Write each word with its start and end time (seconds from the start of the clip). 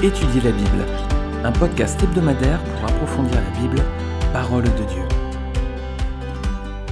Étudier 0.00 0.40
la 0.42 0.52
Bible, 0.52 0.86
un 1.42 1.50
podcast 1.50 2.00
hebdomadaire 2.00 2.62
pour 2.62 2.84
approfondir 2.84 3.34
la 3.34 3.60
Bible, 3.60 3.82
parole 4.32 4.62
de 4.62 4.68
Dieu. 4.68 5.02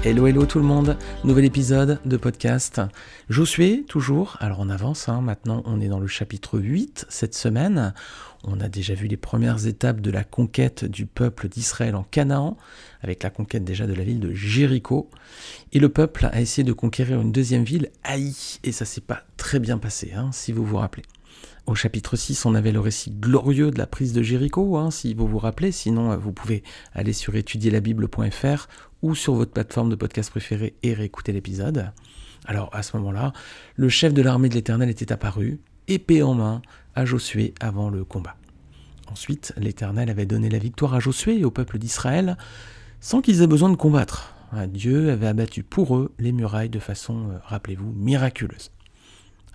Hello, 0.03 0.27
hello 0.27 0.45
tout 0.45 0.59
le 0.59 0.65
monde, 0.65 0.99
nouvel 1.23 1.45
épisode 1.45 2.01
de 2.05 2.17
podcast. 2.17 2.81
Josué, 3.29 3.85
toujours, 3.87 4.37
alors 4.41 4.59
on 4.59 4.69
avance, 4.71 5.09
hein. 5.09 5.21
maintenant 5.21 5.63
on 5.67 5.81
est 5.81 5.87
dans 5.87 6.01
le 6.01 6.09
chapitre 6.09 6.59
8 6.59 7.07
cette 7.09 7.37
semaine. 7.37 7.95
On 8.43 8.59
a 8.59 8.69
déjà 8.69 8.95
vu 8.95 9.07
les 9.07 9.17
premières 9.17 9.69
étapes 9.69 10.01
de 10.01 10.11
la 10.11 10.25
conquête 10.25 10.85
du 10.85 11.07
peuple 11.07 11.49
d'Israël 11.49 11.95
en 11.95 12.03
Canaan, 12.03 12.57
avec 13.03 13.23
la 13.23 13.31
conquête 13.31 13.63
déjà 13.63 13.87
de 13.87 13.95
la 13.95 14.03
ville 14.03 14.19
de 14.19 14.35
Jéricho. 14.35 15.11
Et 15.73 15.79
le 15.79 15.91
peuple 15.91 16.29
a 16.33 16.41
essayé 16.41 16.65
de 16.65 16.73
conquérir 16.73 17.21
une 17.21 17.31
deuxième 17.31 17.63
ville, 17.63 17.89
Haï, 18.03 18.35
et 18.65 18.73
ça 18.73 18.85
s'est 18.85 19.01
pas 19.01 19.23
très 19.37 19.61
bien 19.61 19.79
passé, 19.79 20.13
hein, 20.13 20.31
si 20.33 20.51
vous 20.51 20.67
vous 20.67 20.79
rappelez. 20.79 21.05
Au 21.67 21.75
chapitre 21.75 22.17
6, 22.17 22.47
on 22.47 22.55
avait 22.55 22.73
le 22.73 22.81
récit 22.81 23.11
glorieux 23.11 23.71
de 23.71 23.79
la 23.79 23.87
prise 23.87 24.13
de 24.13 24.23
Jéricho, 24.23 24.77
hein, 24.77 24.91
si 24.91 25.15
vous 25.15 25.27
vous 25.27 25.39
rappelez. 25.39 25.73
Sinon, 25.73 26.13
euh, 26.13 26.17
vous 26.17 26.33
pouvez 26.33 26.63
aller 26.95 27.13
sur 27.13 27.35
étudierlabible.fr 27.35 28.69
ou 29.03 29.15
sur 29.15 29.35
votre 29.35 29.53
plateforme 29.53 29.91
de 29.91 29.97
podcast 29.97 30.31
préférée 30.31 30.75
et 30.83 30.95
réécouter 30.95 31.33
l'épisode. 31.33 31.93
Alors, 32.47 32.71
à 32.73 32.83
ce 32.83 32.97
moment-là, 32.97 33.33
le 33.75 33.89
chef 33.89 34.15
de 34.15 34.23
l'armée 34.23 34.49
de 34.49 34.55
l'Éternel 34.55 34.89
était 34.91 35.11
apparu, 35.11 35.59
épée 35.89 36.23
en 36.23 36.35
main, 36.35 36.63
à 36.95 37.05
Josué 37.05 37.53
avant 37.61 37.91
le 37.91 38.05
combat. 38.05 38.37
Ensuite, 39.09 39.53
l'Éternel 39.57 40.09
avait 40.11 40.27
donné 40.27 40.49
la 40.49 40.59
victoire 40.59 40.95
à 40.95 41.01
Josué 41.01 41.39
et 41.39 41.45
au 41.45 41.51
peuple 41.51 41.79
d'Israël 41.79 42.37
sans 43.01 43.21
qu'ils 43.21 43.43
aient 43.43 43.47
besoin 43.47 43.71
de 43.71 43.77
combattre. 43.77 44.35
Dieu 44.69 45.11
avait 45.11 45.27
abattu 45.27 45.63
pour 45.63 45.97
eux 45.97 46.13
les 46.19 46.33
murailles 46.33 46.71
de 46.71 46.79
façon, 46.79 47.31
euh, 47.31 47.39
rappelez-vous, 47.45 47.93
miraculeuse. 47.93 48.71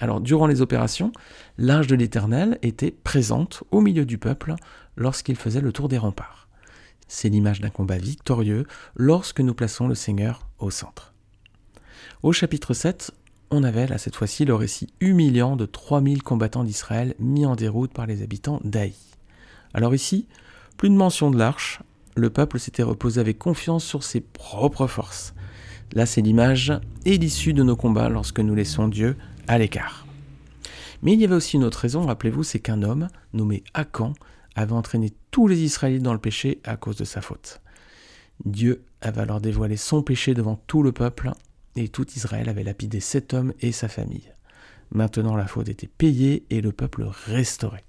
Alors, 0.01 0.19
durant 0.19 0.47
les 0.47 0.61
opérations, 0.61 1.13
l'arche 1.59 1.85
de 1.85 1.95
l'Éternel 1.95 2.57
était 2.63 2.89
présente 2.89 3.63
au 3.69 3.81
milieu 3.81 4.03
du 4.03 4.17
peuple 4.17 4.55
lorsqu'il 4.97 5.35
faisait 5.35 5.61
le 5.61 5.71
tour 5.71 5.89
des 5.89 5.99
remparts. 5.99 6.49
C'est 7.07 7.29
l'image 7.29 7.61
d'un 7.61 7.69
combat 7.69 7.99
victorieux 7.99 8.65
lorsque 8.95 9.41
nous 9.41 9.53
plaçons 9.53 9.87
le 9.87 9.93
Seigneur 9.93 10.47
au 10.57 10.71
centre. 10.71 11.13
Au 12.23 12.33
chapitre 12.33 12.73
7, 12.73 13.11
on 13.51 13.63
avait 13.63 13.85
là 13.85 13.99
cette 13.99 14.15
fois-ci 14.15 14.43
le 14.43 14.55
récit 14.55 14.87
humiliant 15.01 15.55
de 15.55 15.67
3000 15.67 16.23
combattants 16.23 16.63
d'Israël 16.63 17.13
mis 17.19 17.45
en 17.45 17.55
déroute 17.55 17.93
par 17.93 18.07
les 18.07 18.23
habitants 18.23 18.59
d'Aï. 18.63 18.95
Alors 19.75 19.93
ici, 19.93 20.25
plus 20.77 20.89
de 20.89 20.95
mention 20.95 21.29
de 21.29 21.37
l'arche, 21.37 21.79
le 22.15 22.31
peuple 22.31 22.59
s'était 22.59 22.81
reposé 22.81 23.21
avec 23.21 23.37
confiance 23.37 23.85
sur 23.85 24.01
ses 24.01 24.21
propres 24.21 24.87
forces. 24.87 25.35
Là, 25.93 26.05
c'est 26.05 26.21
l'image 26.21 26.73
et 27.05 27.17
l'issue 27.17 27.53
de 27.53 27.63
nos 27.63 27.75
combats 27.75 28.09
lorsque 28.09 28.39
nous 28.39 28.55
laissons 28.55 28.87
Dieu 28.87 29.17
à 29.51 29.57
l'écart. 29.57 30.07
Mais 31.01 31.11
il 31.11 31.19
y 31.19 31.25
avait 31.25 31.35
aussi 31.35 31.57
une 31.57 31.65
autre 31.65 31.79
raison, 31.79 32.05
rappelez-vous, 32.05 32.43
c'est 32.43 32.61
qu'un 32.61 32.83
homme 32.83 33.09
nommé 33.33 33.65
Akan 33.73 34.13
avait 34.55 34.71
entraîné 34.71 35.11
tous 35.29 35.45
les 35.47 35.59
Israélites 35.59 36.03
dans 36.03 36.13
le 36.13 36.19
péché 36.19 36.61
à 36.63 36.77
cause 36.77 36.95
de 36.95 37.03
sa 37.03 37.19
faute. 37.19 37.59
Dieu 38.45 38.85
avait 39.01 39.21
alors 39.21 39.41
dévoilé 39.41 39.75
son 39.75 40.03
péché 40.03 40.33
devant 40.33 40.55
tout 40.67 40.83
le 40.83 40.93
peuple, 40.93 41.31
et 41.75 41.89
tout 41.89 42.07
Israël 42.15 42.47
avait 42.47 42.63
lapidé 42.63 43.01
cet 43.01 43.33
homme 43.33 43.51
et 43.59 43.73
sa 43.73 43.89
famille. 43.89 44.31
Maintenant 44.91 45.35
la 45.35 45.47
faute 45.47 45.67
était 45.67 45.87
payée 45.87 46.45
et 46.49 46.61
le 46.61 46.71
peuple 46.71 47.05
restauré. 47.25 47.83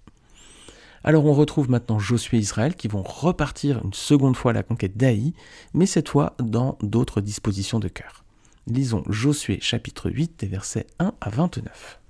Alors 1.05 1.27
on 1.27 1.33
retrouve 1.33 1.71
maintenant 1.71 2.01
Josué 2.01 2.39
et 2.39 2.41
Israël 2.41 2.75
qui 2.75 2.89
vont 2.89 3.03
repartir 3.03 3.81
une 3.85 3.95
seconde 3.95 4.37
fois 4.37 4.51
à 4.51 4.55
la 4.55 4.63
conquête 4.65 4.97
d'Aï, 4.97 5.33
mais 5.75 5.87
cette 5.87 6.09
fois 6.09 6.35
dans 6.41 6.77
d'autres 6.83 7.21
dispositions 7.21 7.79
de 7.79 7.89
cœur. 7.89 8.22
Lisons 8.69 9.03
Josué 9.09 9.59
chapitre 9.61 10.09
8 10.09 10.39
des 10.39 10.47
versets 10.47 10.87
1 11.01 11.15
à 11.21 11.31
29. 11.31 12.01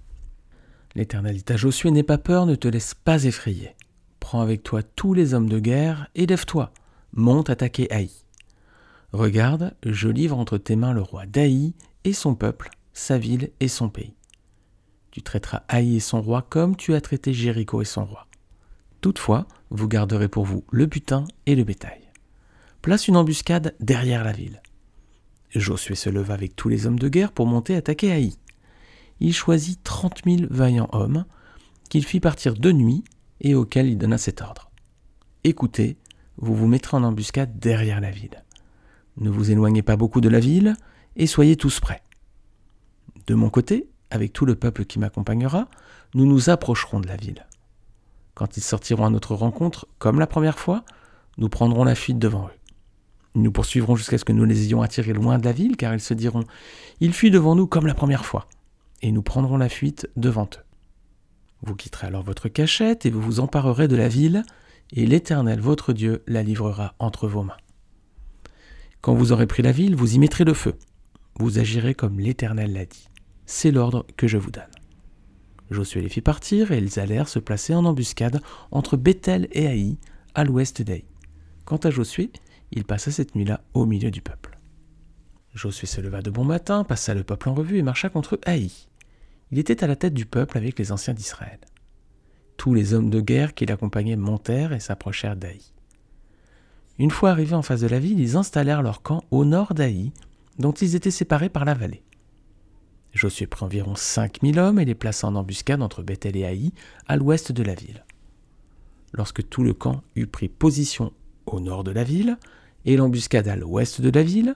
L'Éternel 0.94 1.36
dit 1.36 1.50
à 1.50 1.56
Josué, 1.56 1.90
N'aie 1.90 2.02
pas 2.02 2.18
peur, 2.18 2.44
ne 2.44 2.54
te 2.54 2.68
laisse 2.68 2.92
pas 2.92 3.24
effrayer. 3.24 3.74
Prends 4.20 4.42
avec 4.42 4.62
toi 4.62 4.82
tous 4.82 5.14
les 5.14 5.32
hommes 5.32 5.48
de 5.48 5.58
guerre 5.58 6.08
et 6.14 6.26
lève-toi, 6.26 6.70
monte 7.14 7.48
attaquer 7.48 7.90
Haï. 7.90 8.10
Regarde, 9.14 9.74
je 9.84 10.10
livre 10.10 10.36
entre 10.38 10.58
tes 10.58 10.76
mains 10.76 10.92
le 10.92 11.00
roi 11.00 11.24
d'Haï 11.24 11.72
et 12.04 12.12
son 12.12 12.34
peuple, 12.34 12.68
sa 12.92 13.16
ville 13.16 13.50
et 13.60 13.68
son 13.68 13.88
pays. 13.88 14.14
Tu 15.10 15.22
traiteras 15.22 15.62
Haï 15.68 15.96
et 15.96 16.00
son 16.00 16.20
roi 16.20 16.42
comme 16.42 16.76
tu 16.76 16.92
as 16.92 17.00
traité 17.00 17.32
Jéricho 17.32 17.80
et 17.80 17.86
son 17.86 18.04
roi. 18.04 18.26
Toutefois, 19.00 19.46
vous 19.70 19.88
garderez 19.88 20.28
pour 20.28 20.44
vous 20.44 20.64
le 20.70 20.84
butin 20.84 21.24
et 21.46 21.54
le 21.54 21.64
bétail. 21.64 22.10
Place 22.82 23.08
une 23.08 23.16
embuscade 23.16 23.74
derrière 23.80 24.22
la 24.22 24.32
ville. 24.32 24.60
Josué 25.54 25.94
se 25.94 26.10
leva 26.10 26.34
avec 26.34 26.56
tous 26.56 26.68
les 26.68 26.86
hommes 26.86 26.98
de 26.98 27.08
guerre 27.08 27.32
pour 27.32 27.46
monter 27.46 27.76
attaquer 27.76 28.12
Haï. 28.12 28.36
Il 29.20 29.34
choisit 29.34 29.82
trente 29.82 30.24
mille 30.24 30.46
vaillants 30.50 30.88
hommes, 30.92 31.24
qu'il 31.88 32.04
fit 32.04 32.20
partir 32.20 32.54
de 32.54 32.72
nuit 32.72 33.04
et 33.40 33.54
auxquels 33.54 33.88
il 33.88 33.98
donna 33.98 34.18
cet 34.18 34.40
ordre. 34.40 34.70
Écoutez, 35.44 35.96
vous 36.38 36.54
vous 36.54 36.66
mettrez 36.66 36.96
en 36.96 37.04
embuscade 37.04 37.58
derrière 37.58 38.00
la 38.00 38.10
ville. 38.10 38.42
Ne 39.18 39.28
vous 39.28 39.50
éloignez 39.50 39.82
pas 39.82 39.96
beaucoup 39.96 40.20
de 40.20 40.28
la 40.28 40.40
ville 40.40 40.74
et 41.16 41.26
soyez 41.26 41.56
tous 41.56 41.80
prêts. 41.80 42.02
De 43.26 43.34
mon 43.34 43.50
côté, 43.50 43.88
avec 44.10 44.32
tout 44.32 44.46
le 44.46 44.54
peuple 44.54 44.84
qui 44.84 44.98
m'accompagnera, 44.98 45.68
nous 46.14 46.26
nous 46.26 46.50
approcherons 46.50 47.00
de 47.00 47.08
la 47.08 47.16
ville. 47.16 47.46
Quand 48.34 48.56
ils 48.56 48.62
sortiront 48.62 49.06
à 49.06 49.10
notre 49.10 49.34
rencontre, 49.34 49.86
comme 49.98 50.18
la 50.18 50.26
première 50.26 50.58
fois, 50.58 50.84
nous 51.38 51.48
prendrons 51.48 51.84
la 51.84 51.94
fuite 51.94 52.18
devant 52.18 52.46
eux. 52.46 52.61
Nous 53.34 53.50
poursuivrons 53.50 53.96
jusqu'à 53.96 54.18
ce 54.18 54.24
que 54.24 54.32
nous 54.32 54.44
les 54.44 54.64
ayons 54.64 54.82
attirés 54.82 55.12
loin 55.12 55.38
de 55.38 55.44
la 55.44 55.52
ville, 55.52 55.76
car 55.76 55.94
ils 55.94 56.00
se 56.00 56.14
diront 56.14 56.44
Il 57.00 57.12
fuit 57.12 57.30
devant 57.30 57.54
nous 57.54 57.66
comme 57.66 57.86
la 57.86 57.94
première 57.94 58.26
fois, 58.26 58.46
et 59.00 59.10
nous 59.10 59.22
prendrons 59.22 59.56
la 59.56 59.68
fuite 59.68 60.08
devant 60.16 60.44
eux. 60.44 60.64
Vous 61.62 61.74
quitterez 61.74 62.08
alors 62.08 62.24
votre 62.24 62.48
cachette 62.48 63.06
et 63.06 63.10
vous 63.10 63.22
vous 63.22 63.40
emparerez 63.40 63.88
de 63.88 63.96
la 63.96 64.08
ville, 64.08 64.44
et 64.92 65.06
l'Éternel 65.06 65.60
votre 65.60 65.92
Dieu 65.92 66.22
la 66.26 66.42
livrera 66.42 66.94
entre 66.98 67.28
vos 67.28 67.42
mains. 67.42 67.56
Quand 69.00 69.14
vous 69.14 69.32
aurez 69.32 69.46
pris 69.46 69.62
la 69.62 69.72
ville, 69.72 69.96
vous 69.96 70.14
y 70.14 70.18
mettrez 70.18 70.44
le 70.44 70.54
feu. 70.54 70.74
Vous 71.38 71.58
agirez 71.58 71.94
comme 71.94 72.20
l'Éternel 72.20 72.72
l'a 72.72 72.84
dit. 72.84 73.08
C'est 73.46 73.70
l'ordre 73.70 74.06
que 74.16 74.28
je 74.28 74.38
vous 74.38 74.50
donne. 74.50 74.62
Josué 75.70 76.02
les 76.02 76.08
fit 76.08 76.20
partir 76.20 76.70
et 76.70 76.78
ils 76.78 77.00
allèrent 77.00 77.28
se 77.28 77.38
placer 77.38 77.74
en 77.74 77.84
embuscade 77.84 78.42
entre 78.70 78.96
Bethel 78.96 79.48
et 79.52 79.66
Haï, 79.66 79.96
à 80.34 80.44
l'ouest 80.44 80.82
d'Haï. 80.82 81.04
Quant 81.64 81.78
à 81.78 81.90
Josué, 81.90 82.30
il 82.72 82.84
passa 82.84 83.10
cette 83.10 83.34
nuit-là 83.34 83.60
au 83.74 83.86
milieu 83.86 84.10
du 84.10 84.22
peuple. 84.22 84.58
Josué 85.54 85.86
se 85.86 86.00
leva 86.00 86.22
de 86.22 86.30
bon 86.30 86.44
matin, 86.44 86.84
passa 86.84 87.14
le 87.14 87.24
peuple 87.24 87.50
en 87.50 87.54
revue 87.54 87.78
et 87.78 87.82
marcha 87.82 88.08
contre 88.08 88.40
Haï. 88.44 88.72
Il 89.50 89.58
était 89.58 89.84
à 89.84 89.86
la 89.86 89.96
tête 89.96 90.14
du 90.14 90.24
peuple 90.24 90.56
avec 90.56 90.78
les 90.78 90.92
anciens 90.92 91.12
d'Israël. 91.12 91.58
Tous 92.56 92.72
les 92.72 92.94
hommes 92.94 93.10
de 93.10 93.20
guerre 93.20 93.54
qui 93.54 93.66
l'accompagnaient 93.66 94.16
montèrent 94.16 94.72
et 94.72 94.80
s'approchèrent 94.80 95.36
d'Haï. 95.36 95.60
Une 96.98 97.10
fois 97.10 97.30
arrivés 97.30 97.54
en 97.54 97.62
face 97.62 97.80
de 97.80 97.86
la 97.86 97.98
ville, 97.98 98.20
ils 98.20 98.36
installèrent 98.36 98.82
leur 98.82 99.02
camp 99.02 99.24
au 99.30 99.44
nord 99.44 99.74
d'Haï, 99.74 100.12
dont 100.58 100.72
ils 100.72 100.94
étaient 100.94 101.10
séparés 101.10 101.48
par 101.48 101.64
la 101.64 101.74
vallée. 101.74 102.02
Josué 103.12 103.46
prit 103.46 103.64
environ 103.64 103.94
cinq 103.94 104.42
mille 104.42 104.58
hommes 104.58 104.78
et 104.78 104.84
les 104.86 104.94
plaça 104.94 105.26
en 105.26 105.34
embuscade 105.34 105.82
entre 105.82 106.02
Bethel 106.02 106.36
et 106.36 106.44
Haï, 106.44 106.72
à 107.08 107.16
l'ouest 107.16 107.52
de 107.52 107.62
la 107.62 107.74
ville. 107.74 108.04
Lorsque 109.12 109.46
tout 109.48 109.62
le 109.62 109.74
camp 109.74 110.02
eut 110.16 110.26
pris 110.26 110.48
position 110.48 111.12
au 111.44 111.60
nord 111.60 111.84
de 111.84 111.90
la 111.90 112.04
ville, 112.04 112.38
et 112.84 112.96
l'embuscade 112.96 113.48
à 113.48 113.56
l'ouest 113.56 114.00
de 114.00 114.10
la 114.10 114.22
ville, 114.22 114.54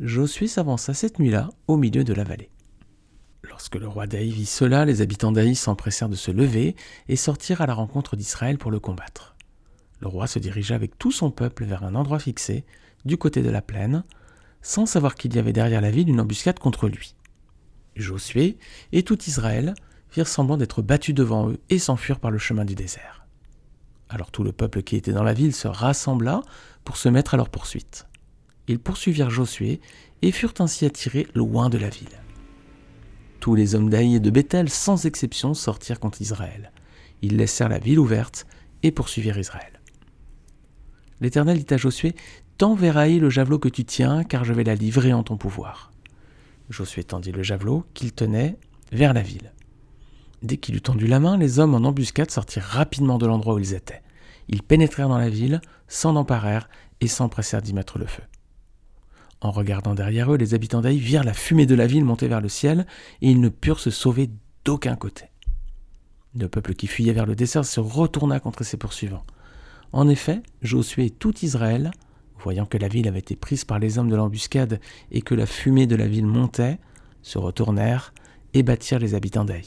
Josué 0.00 0.46
s'avança 0.46 0.94
cette 0.94 1.18
nuit-là 1.18 1.48
au 1.68 1.76
milieu 1.76 2.04
de 2.04 2.12
la 2.12 2.24
vallée. 2.24 2.50
Lorsque 3.42 3.76
le 3.76 3.88
roi 3.88 4.06
d'Aï 4.06 4.30
vit 4.30 4.46
cela, 4.46 4.84
les 4.84 5.00
habitants 5.00 5.32
d'Aï 5.32 5.54
s'empressèrent 5.54 6.08
de 6.08 6.16
se 6.16 6.30
lever 6.30 6.76
et 7.08 7.16
sortirent 7.16 7.60
à 7.60 7.66
la 7.66 7.74
rencontre 7.74 8.16
d'Israël 8.16 8.58
pour 8.58 8.70
le 8.70 8.80
combattre. 8.80 9.36
Le 10.00 10.08
roi 10.08 10.26
se 10.26 10.38
dirigea 10.38 10.74
avec 10.74 10.98
tout 10.98 11.12
son 11.12 11.30
peuple 11.30 11.64
vers 11.64 11.84
un 11.84 11.94
endroit 11.94 12.18
fixé, 12.18 12.64
du 13.04 13.16
côté 13.16 13.42
de 13.42 13.50
la 13.50 13.62
plaine, 13.62 14.04
sans 14.60 14.84
savoir 14.84 15.14
qu'il 15.14 15.34
y 15.34 15.38
avait 15.38 15.52
derrière 15.52 15.80
la 15.80 15.90
ville 15.90 16.08
une 16.08 16.20
embuscade 16.20 16.58
contre 16.58 16.88
lui. 16.88 17.14
Josué 17.94 18.58
et 18.92 19.02
tout 19.02 19.22
Israël 19.24 19.74
firent 20.08 20.28
semblant 20.28 20.56
d'être 20.56 20.82
battus 20.82 21.14
devant 21.14 21.50
eux 21.50 21.58
et 21.70 21.78
s'enfuirent 21.78 22.20
par 22.20 22.30
le 22.30 22.38
chemin 22.38 22.64
du 22.64 22.74
désert. 22.74 23.25
Alors 24.08 24.30
tout 24.30 24.44
le 24.44 24.52
peuple 24.52 24.82
qui 24.82 24.96
était 24.96 25.12
dans 25.12 25.24
la 25.24 25.34
ville 25.34 25.54
se 25.54 25.68
rassembla 25.68 26.42
pour 26.84 26.96
se 26.96 27.08
mettre 27.08 27.34
à 27.34 27.36
leur 27.36 27.48
poursuite. 27.48 28.06
Ils 28.68 28.78
poursuivirent 28.78 29.30
Josué 29.30 29.80
et 30.22 30.32
furent 30.32 30.54
ainsi 30.58 30.84
attirés 30.84 31.26
loin 31.34 31.68
de 31.68 31.78
la 31.78 31.88
ville. 31.88 32.20
Tous 33.40 33.54
les 33.54 33.74
hommes 33.74 33.90
d'Aï 33.90 34.16
et 34.16 34.20
de 34.20 34.30
Bethel, 34.30 34.68
sans 34.68 35.06
exception, 35.06 35.54
sortirent 35.54 36.00
contre 36.00 36.20
Israël. 36.20 36.72
Ils 37.22 37.36
laissèrent 37.36 37.68
la 37.68 37.78
ville 37.78 37.98
ouverte 37.98 38.46
et 38.82 38.90
poursuivirent 38.90 39.38
Israël. 39.38 39.80
L'Éternel 41.20 41.62
dit 41.62 41.74
à 41.74 41.76
Josué 41.76 42.14
Tends 42.58 42.74
vers 42.74 42.96
Haï 42.96 43.18
le 43.18 43.30
javelot 43.30 43.58
que 43.58 43.68
tu 43.68 43.84
tiens, 43.84 44.24
car 44.24 44.44
je 44.44 44.52
vais 44.52 44.64
la 44.64 44.74
livrer 44.74 45.12
en 45.12 45.22
ton 45.22 45.36
pouvoir. 45.36 45.92
Josué 46.70 47.04
tendit 47.04 47.32
le 47.32 47.42
javelot 47.42 47.84
qu'il 47.94 48.12
tenait 48.12 48.56
vers 48.92 49.12
la 49.12 49.22
ville. 49.22 49.52
Dès 50.42 50.56
qu'il 50.58 50.76
eut 50.76 50.82
tendu 50.82 51.06
la 51.06 51.20
main, 51.20 51.36
les 51.36 51.58
hommes 51.58 51.74
en 51.74 51.86
embuscade 51.88 52.30
sortirent 52.30 52.64
rapidement 52.64 53.18
de 53.18 53.26
l'endroit 53.26 53.54
où 53.54 53.58
ils 53.58 53.74
étaient. 53.74 54.02
Ils 54.48 54.62
pénétrèrent 54.62 55.08
dans 55.08 55.18
la 55.18 55.30
ville, 55.30 55.60
s'en 55.88 56.16
emparèrent 56.16 56.68
et 57.00 57.08
s'empressèrent 57.08 57.62
d'y 57.62 57.74
mettre 57.74 57.98
le 57.98 58.06
feu. 58.06 58.22
En 59.40 59.50
regardant 59.50 59.94
derrière 59.94 60.32
eux, 60.32 60.36
les 60.36 60.54
habitants 60.54 60.80
d'Aï 60.80 60.98
virent 60.98 61.24
la 61.24 61.34
fumée 61.34 61.66
de 61.66 61.74
la 61.74 61.86
ville 61.86 62.04
monter 62.04 62.28
vers 62.28 62.40
le 62.40 62.48
ciel, 62.48 62.86
et 63.20 63.30
ils 63.30 63.40
ne 63.40 63.48
purent 63.48 63.80
se 63.80 63.90
sauver 63.90 64.30
d'aucun 64.64 64.96
côté. 64.96 65.26
Le 66.38 66.48
peuple 66.48 66.74
qui 66.74 66.86
fuyait 66.86 67.12
vers 67.12 67.26
le 67.26 67.36
désert 67.36 67.64
se 67.64 67.80
retourna 67.80 68.40
contre 68.40 68.64
ses 68.64 68.76
poursuivants. 68.76 69.24
En 69.92 70.08
effet, 70.08 70.42
Josué 70.62 71.06
et 71.06 71.10
tout 71.10 71.34
Israël, 71.44 71.90
voyant 72.38 72.66
que 72.66 72.78
la 72.78 72.88
ville 72.88 73.08
avait 73.08 73.20
été 73.20 73.36
prise 73.36 73.64
par 73.64 73.78
les 73.78 73.98
hommes 73.98 74.10
de 74.10 74.16
l'embuscade 74.16 74.80
et 75.10 75.22
que 75.22 75.34
la 75.34 75.46
fumée 75.46 75.86
de 75.86 75.96
la 75.96 76.06
ville 76.06 76.26
montait, 76.26 76.78
se 77.22 77.38
retournèrent 77.38 78.12
et 78.54 78.62
battirent 78.62 78.98
les 78.98 79.14
habitants 79.14 79.44
d'Aï. 79.44 79.66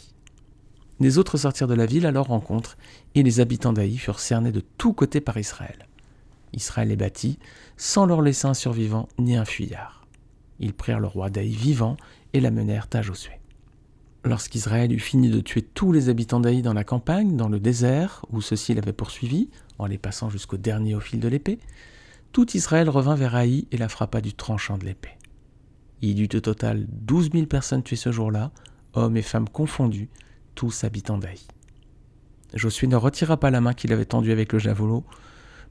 Les 0.99 1.17
autres 1.17 1.37
sortirent 1.37 1.67
de 1.67 1.73
la 1.75 1.85
ville 1.85 2.05
à 2.05 2.11
leur 2.11 2.27
rencontre, 2.27 2.77
et 3.15 3.23
les 3.23 3.39
habitants 3.39 3.73
d'Aï 3.73 3.97
furent 3.97 4.19
cernés 4.19 4.51
de 4.51 4.63
tous 4.77 4.93
côtés 4.93 5.21
par 5.21 5.37
Israël. 5.37 5.87
Israël 6.53 6.89
les 6.89 6.95
battit, 6.95 7.39
sans 7.77 8.05
leur 8.05 8.21
laisser 8.21 8.47
un 8.47 8.53
survivant 8.53 9.07
ni 9.17 9.37
un 9.37 9.45
fuyard. 9.45 10.07
Ils 10.59 10.73
prirent 10.73 10.99
le 10.99 11.07
roi 11.07 11.29
d'Aï 11.29 11.49
vivant 11.49 11.95
et 12.33 12.41
l'amenèrent 12.41 12.87
à 12.93 13.01
Josué. 13.01 13.39
Lorsqu'Israël 14.25 14.91
eut 14.91 14.99
fini 14.99 15.29
de 15.29 15.39
tuer 15.39 15.61
tous 15.61 15.93
les 15.93 16.09
habitants 16.09 16.41
d'Aï 16.41 16.61
dans 16.61 16.73
la 16.73 16.83
campagne, 16.83 17.37
dans 17.37 17.47
le 17.47 17.59
désert, 17.59 18.25
où 18.31 18.41
ceux-ci 18.41 18.73
l'avaient 18.73 18.91
poursuivi, 18.91 19.49
en 19.77 19.85
les 19.85 19.97
passant 19.97 20.29
jusqu'au 20.29 20.57
dernier 20.57 20.95
au 20.95 20.99
fil 20.99 21.21
de 21.21 21.29
l'épée, 21.29 21.59
tout 22.33 22.57
Israël 22.57 22.89
revint 22.89 23.15
vers 23.15 23.35
Aï 23.35 23.67
et 23.71 23.77
la 23.77 23.87
frappa 23.87 24.19
du 24.19 24.33
tranchant 24.33 24.77
de 24.77 24.85
l'épée. 24.85 25.17
Il 26.01 26.19
y 26.19 26.23
eut 26.23 26.35
au 26.35 26.41
total 26.41 26.85
douze 26.89 27.31
mille 27.33 27.47
personnes 27.47 27.83
tuées 27.83 27.95
ce 27.95 28.11
jour-là, 28.11 28.51
hommes 28.93 29.15
et 29.15 29.21
femmes 29.21 29.47
confondus, 29.47 30.09
tous 30.59 30.83
habitants 30.83 31.17
d'Aï. 31.17 31.39
Josué 32.53 32.87
ne 32.87 32.97
retira 32.97 33.37
pas 33.37 33.49
la 33.49 33.61
main 33.61 33.73
qu'il 33.73 33.93
avait 33.93 34.03
tendue 34.03 34.33
avec 34.33 34.51
le 34.51 34.59
javelot, 34.59 35.05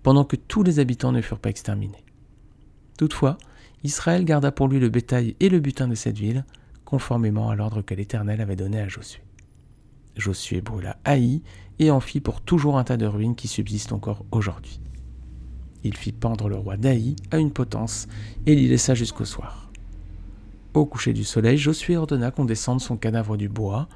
pendant 0.02 0.24
que 0.24 0.34
tous 0.34 0.62
les 0.62 0.78
habitants 0.78 1.12
ne 1.12 1.20
furent 1.20 1.40
pas 1.40 1.50
exterminés. 1.50 2.06
Toutefois, 2.96 3.36
Israël 3.84 4.24
garda 4.24 4.50
pour 4.50 4.66
lui 4.66 4.80
le 4.80 4.88
bétail 4.88 5.36
et 5.40 5.50
le 5.50 5.60
butin 5.60 5.88
de 5.88 5.94
cette 5.94 6.16
ville, 6.16 6.46
conformément 6.86 7.50
à 7.50 7.54
l'ordre 7.54 7.82
que 7.82 7.92
l'Éternel 7.92 8.40
avait 8.40 8.56
donné 8.56 8.80
à 8.80 8.88
Josué. 8.88 9.20
Josué 10.16 10.62
brûla 10.62 10.96
Haï 11.04 11.42
et 11.78 11.90
en 11.90 12.00
fit 12.00 12.20
pour 12.20 12.40
toujours 12.40 12.78
un 12.78 12.84
tas 12.84 12.96
de 12.96 13.04
ruines 13.04 13.36
qui 13.36 13.46
subsistent 13.46 13.92
encore 13.92 14.24
aujourd'hui. 14.30 14.80
Il 15.84 15.98
fit 15.98 16.12
pendre 16.12 16.48
le 16.48 16.56
roi 16.56 16.78
d'Aï 16.78 17.14
à 17.30 17.36
une 17.36 17.52
potence 17.52 18.08
et 18.46 18.54
l'y 18.54 18.68
laissa 18.68 18.94
jusqu'au 18.94 19.26
soir. 19.26 19.70
Au 20.72 20.86
coucher 20.86 21.12
du 21.12 21.24
soleil, 21.24 21.58
Josué 21.58 21.98
ordonna 21.98 22.30
qu'on 22.30 22.46
descende 22.46 22.80
son 22.80 22.96
cadavre 22.96 23.36
du 23.36 23.50
bois, 23.50 23.86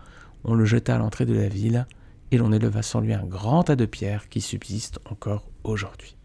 on 0.45 0.55
le 0.55 0.65
jeta 0.65 0.95
à 0.95 0.99
l'entrée 0.99 1.27
de 1.27 1.35
la 1.35 1.49
ville, 1.49 1.87
et 2.31 2.39
l'on 2.39 2.53
éleva 2.53 2.83
sur 2.83 3.01
lui 3.01 3.13
un 3.13 3.25
grand 3.25 3.65
tas 3.65 3.77
de 3.77 3.85
pierres 3.85 4.29
qui 4.29 4.41
subsistent 4.41 4.99
encore 5.05 5.47
aujourd'hui. 5.65 6.17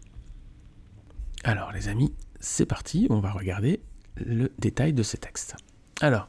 Alors 1.43 1.71
les 1.71 1.89
amis, 1.89 2.13
c'est 2.39 2.65
parti, 2.65 3.07
on 3.09 3.19
va 3.19 3.31
regarder 3.31 3.81
le 4.15 4.51
détail 4.57 4.93
de 4.93 5.03
ce 5.03 5.17
texte. 5.17 5.55
Alors, 6.01 6.27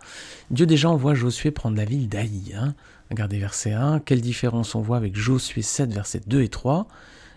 Dieu 0.50 0.66
déjà 0.66 0.88
envoie 0.88 1.14
Josué 1.14 1.50
prendre 1.50 1.76
la 1.76 1.84
ville 1.84 2.08
d'Aï. 2.08 2.54
Hein. 2.54 2.74
Regardez 3.10 3.38
verset 3.38 3.72
1, 3.72 4.00
quelle 4.00 4.20
différence 4.20 4.74
on 4.74 4.80
voit 4.80 4.96
avec 4.96 5.14
Josué 5.14 5.62
7, 5.62 5.92
versets 5.92 6.22
2 6.26 6.42
et 6.42 6.48
3 6.48 6.88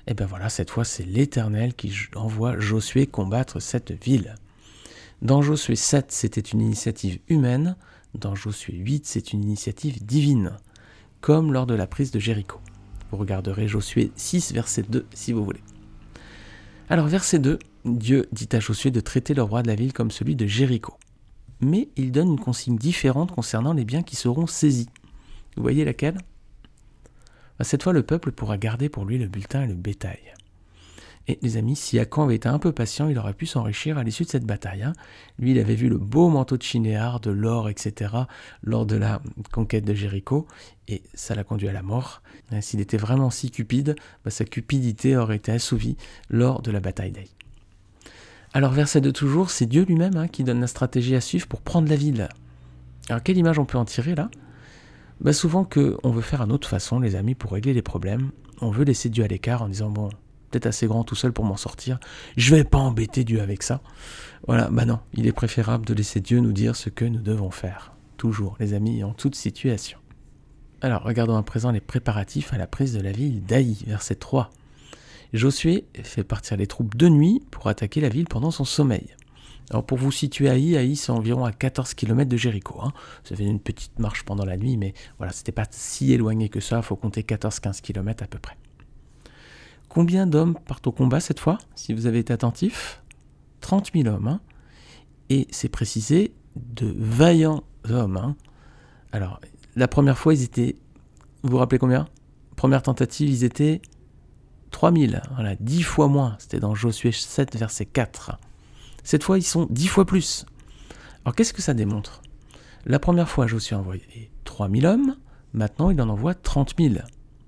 Eh 0.07 0.13
bien 0.13 0.25
voilà, 0.25 0.49
cette 0.49 0.69
fois 0.69 0.85
c'est 0.85 1.03
l'Éternel 1.03 1.73
qui 1.73 1.93
envoie 2.15 2.57
Josué 2.59 3.05
combattre 3.05 3.59
cette 3.59 3.91
ville. 3.91 4.35
Dans 5.21 5.41
Josué 5.41 5.75
7, 5.75 6.11
c'était 6.11 6.41
une 6.41 6.61
initiative 6.61 7.19
humaine, 7.27 7.75
dans 8.15 8.35
Josué 8.35 8.75
8, 8.75 9.05
c'est 9.05 9.33
une 9.33 9.43
initiative 9.43 10.03
divine, 10.03 10.57
comme 11.21 11.53
lors 11.53 11.65
de 11.65 11.73
la 11.73 11.87
prise 11.87 12.11
de 12.11 12.19
Jéricho. 12.19 12.59
Vous 13.11 13.17
regarderez 13.17 13.67
Josué 13.67 14.11
6, 14.15 14.53
verset 14.53 14.83
2 14.83 15.05
si 15.13 15.33
vous 15.33 15.43
voulez. 15.43 15.63
Alors 16.89 17.07
verset 17.07 17.39
2, 17.39 17.59
Dieu 17.85 18.27
dit 18.31 18.49
à 18.51 18.59
Josué 18.59 18.91
de 18.91 18.99
traiter 18.99 19.33
le 19.33 19.43
roi 19.43 19.61
de 19.63 19.67
la 19.67 19.75
ville 19.75 19.93
comme 19.93 20.11
celui 20.11 20.35
de 20.35 20.45
Jéricho 20.45 20.97
mais 21.61 21.89
il 21.95 22.11
donne 22.11 22.29
une 22.29 22.39
consigne 22.39 22.77
différente 22.77 23.31
concernant 23.31 23.73
les 23.73 23.85
biens 23.85 24.03
qui 24.03 24.15
seront 24.15 24.47
saisis. 24.47 24.89
Vous 25.55 25.61
voyez 25.61 25.85
laquelle? 25.85 26.17
Cette 27.61 27.83
fois, 27.83 27.93
le 27.93 28.03
peuple 28.03 28.31
pourra 28.31 28.57
garder 28.57 28.89
pour 28.89 29.05
lui 29.05 29.19
le 29.19 29.27
bulletin 29.27 29.63
et 29.63 29.67
le 29.67 29.75
bétail. 29.75 30.33
Et 31.27 31.37
les 31.41 31.57
amis, 31.57 31.75
si 31.75 31.99
Akan 31.99 32.23
avait 32.23 32.35
été 32.35 32.49
un 32.49 32.57
peu 32.59 32.71
patient, 32.71 33.07
il 33.07 33.17
aurait 33.17 33.33
pu 33.33 33.45
s'enrichir 33.45 33.97
à 33.97 34.03
l'issue 34.03 34.23
de 34.23 34.29
cette 34.29 34.45
bataille. 34.45 34.83
Hein. 34.83 34.93
Lui, 35.37 35.51
il 35.51 35.59
avait 35.59 35.75
vu 35.75 35.87
le 35.87 35.97
beau 35.97 36.29
manteau 36.29 36.57
de 36.57 36.63
Chinéar, 36.63 37.19
de 37.19 37.29
l'or, 37.29 37.69
etc., 37.69 38.11
lors 38.63 38.85
de 38.85 38.95
la 38.95 39.21
conquête 39.51 39.85
de 39.85 39.93
Jéricho, 39.93 40.47
et 40.87 41.03
ça 41.13 41.35
l'a 41.35 41.43
conduit 41.43 41.69
à 41.69 41.73
la 41.73 41.83
mort. 41.83 42.21
S'il 42.59 42.81
était 42.81 42.97
vraiment 42.97 43.29
si 43.29 43.51
cupide, 43.51 43.95
bah, 44.25 44.31
sa 44.31 44.45
cupidité 44.45 45.15
aurait 45.15 45.37
été 45.37 45.51
assouvie 45.51 45.95
lors 46.29 46.61
de 46.61 46.71
la 46.71 46.79
bataille 46.79 47.11
d'Aï. 47.11 47.29
Alors 48.53 48.71
verset 48.71 48.99
de 48.99 49.11
toujours, 49.11 49.49
c'est 49.49 49.65
Dieu 49.65 49.85
lui-même 49.85 50.17
hein, 50.17 50.27
qui 50.27 50.43
donne 50.43 50.59
la 50.59 50.67
stratégie 50.67 51.15
à 51.15 51.21
suivre 51.21 51.47
pour 51.47 51.61
prendre 51.61 51.87
la 51.87 51.95
ville. 51.95 52.27
Alors 53.07 53.23
quelle 53.23 53.37
image 53.37 53.59
on 53.59 53.65
peut 53.65 53.77
en 53.77 53.85
tirer 53.85 54.15
là? 54.15 54.29
Bah 55.21 55.31
Souvent 55.31 55.63
qu'on 55.63 56.11
veut 56.11 56.21
faire 56.21 56.41
à 56.41 56.47
notre 56.47 56.67
façon, 56.67 56.99
les 56.99 57.15
amis, 57.15 57.35
pour 57.35 57.51
régler 57.51 57.73
les 57.73 57.81
problèmes. 57.81 58.31
On 58.59 58.71
veut 58.71 58.83
laisser 58.83 59.09
Dieu 59.09 59.23
à 59.23 59.27
l'écart 59.27 59.61
en 59.61 59.69
disant, 59.69 59.89
bon, 59.89 60.09
peut-être 60.51 60.67
assez 60.67 60.87
grand 60.87 61.03
tout 61.03 61.15
seul 61.15 61.31
pour 61.31 61.45
m'en 61.45 61.57
sortir, 61.57 61.99
je 62.37 62.55
vais 62.55 62.63
pas 62.63 62.77
embêter 62.77 63.23
Dieu 63.23 63.41
avec 63.41 63.63
ça. 63.63 63.81
Voilà, 64.47 64.69
bah 64.69 64.85
non, 64.85 64.99
il 65.13 65.27
est 65.27 65.31
préférable 65.31 65.85
de 65.85 65.93
laisser 65.93 66.19
Dieu 66.19 66.39
nous 66.39 66.51
dire 66.51 66.75
ce 66.75 66.89
que 66.89 67.05
nous 67.05 67.21
devons 67.21 67.51
faire. 67.51 67.93
Toujours, 68.17 68.55
les 68.59 68.73
amis, 68.73 69.03
en 69.03 69.13
toute 69.13 69.35
situation. 69.35 69.97
Alors, 70.81 71.03
regardons 71.03 71.37
à 71.37 71.43
présent 71.43 71.71
les 71.71 71.79
préparatifs 71.79 72.53
à 72.53 72.57
la 72.57 72.67
prise 72.67 72.93
de 72.93 73.01
la 73.01 73.11
ville 73.11 73.43
d'Aï, 73.43 73.77
verset 73.87 74.15
3. 74.15 74.49
Josué 75.33 75.85
fait 76.03 76.23
partir 76.23 76.57
les 76.57 76.67
troupes 76.67 76.95
de 76.95 77.07
nuit 77.07 77.41
pour 77.51 77.67
attaquer 77.67 78.01
la 78.01 78.09
ville 78.09 78.27
pendant 78.27 78.51
son 78.51 78.65
sommeil. 78.65 79.15
Alors 79.69 79.85
pour 79.85 79.97
vous 79.97 80.11
situer 80.11 80.49
Haï, 80.49 80.75
Haï 80.75 80.97
c'est 80.97 81.13
environ 81.13 81.45
à 81.45 81.53
14 81.53 81.93
km 81.93 82.29
de 82.29 82.35
Jéricho. 82.35 82.81
Hein. 82.81 82.91
Ça 83.23 83.37
fait 83.37 83.45
une 83.45 83.61
petite 83.61 83.97
marche 83.99 84.23
pendant 84.23 84.43
la 84.43 84.57
nuit, 84.57 84.75
mais 84.75 84.93
voilà, 85.17 85.31
c'était 85.31 85.53
pas 85.53 85.65
si 85.71 86.11
éloigné 86.11 86.49
que 86.49 86.59
ça, 86.59 86.81
faut 86.81 86.97
compter 86.97 87.21
14-15 87.21 87.79
km 87.79 88.23
à 88.23 88.27
peu 88.27 88.39
près. 88.39 88.57
Combien 89.93 90.25
d'hommes 90.25 90.55
partent 90.55 90.87
au 90.87 90.93
combat 90.93 91.19
cette 91.19 91.41
fois, 91.41 91.57
si 91.75 91.93
vous 91.93 92.05
avez 92.05 92.19
été 92.19 92.31
attentif? 92.31 93.03
30 93.59 93.91
000 93.93 94.07
hommes. 94.07 94.29
Hein. 94.29 94.39
Et 95.29 95.49
c'est 95.51 95.67
précisé 95.67 96.33
de 96.55 96.95
vaillants 96.97 97.63
hommes. 97.89 98.15
Hein. 98.15 98.37
Alors, 99.11 99.41
la 99.75 99.89
première 99.89 100.17
fois, 100.17 100.33
ils 100.33 100.43
étaient. 100.43 100.77
Vous 101.43 101.49
vous 101.49 101.57
rappelez 101.57 101.77
combien? 101.77 102.07
Première 102.55 102.83
tentative, 102.83 103.27
ils 103.27 103.43
étaient 103.43 103.81
3000, 104.69 105.23
voilà, 105.35 105.57
10 105.57 105.83
fois 105.83 106.07
moins. 106.07 106.37
C'était 106.39 106.61
dans 106.61 106.73
Josué 106.73 107.11
7, 107.11 107.57
verset 107.57 107.85
4. 107.85 108.39
Cette 109.03 109.23
fois, 109.25 109.37
ils 109.37 109.43
sont 109.43 109.67
10 109.69 109.87
fois 109.87 110.05
plus. 110.05 110.45
Alors, 111.25 111.35
qu'est-ce 111.35 111.51
que 111.51 111.61
ça 111.61 111.73
démontre? 111.73 112.21
La 112.85 112.99
première 112.99 113.27
fois, 113.27 113.45
Josué 113.45 113.75
envoyé 113.75 114.31
3000 114.45 114.85
hommes. 114.85 115.17
Maintenant, 115.53 115.89
il 115.89 116.01
en 116.01 116.07
envoie 116.07 116.33
30 116.33 116.75
000. 116.79 116.95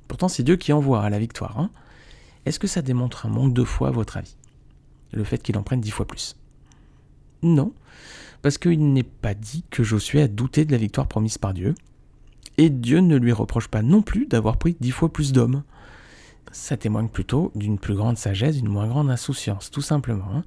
Pourtant, 0.09 0.27
c'est 0.27 0.43
Dieu 0.43 0.57
qui 0.57 0.73
envoie 0.73 1.03
à 1.03 1.09
la 1.09 1.19
victoire. 1.19 1.57
Hein. 1.57 1.69
Est-ce 2.45 2.59
que 2.59 2.67
ça 2.67 2.81
démontre 2.81 3.25
un 3.25 3.29
manque 3.29 3.53
de 3.53 3.63
foi, 3.63 3.89
à 3.89 3.91
votre 3.91 4.17
avis? 4.17 4.35
Le 5.11 5.23
fait 5.23 5.41
qu'il 5.41 5.57
en 5.57 5.63
prenne 5.63 5.81
10 5.81 5.91
fois 5.91 6.07
plus? 6.07 6.35
Non, 7.41 7.73
parce 8.41 8.57
qu'il 8.57 8.93
n'est 8.93 9.03
pas 9.03 9.33
dit 9.33 9.63
que 9.69 9.83
Josué 9.83 10.21
a 10.21 10.27
douté 10.27 10.65
de 10.65 10.71
la 10.71 10.77
victoire 10.77 11.07
promise 11.07 11.37
par 11.37 11.53
Dieu. 11.53 11.75
Et 12.57 12.69
Dieu 12.69 12.99
ne 12.99 13.17
lui 13.17 13.31
reproche 13.31 13.67
pas 13.67 13.81
non 13.81 14.01
plus 14.01 14.25
d'avoir 14.25 14.57
pris 14.57 14.75
10 14.79 14.91
fois 14.91 15.11
plus 15.11 15.33
d'hommes 15.33 15.63
ça 16.53 16.77
témoigne 16.77 17.09
plutôt 17.09 17.51
d'une 17.55 17.79
plus 17.79 17.95
grande 17.95 18.17
sagesse, 18.17 18.55
d'une 18.55 18.69
moins 18.69 18.87
grande 18.87 19.09
insouciance, 19.09 19.71
tout 19.71 19.81
simplement. 19.81 20.27
Hein. 20.33 20.43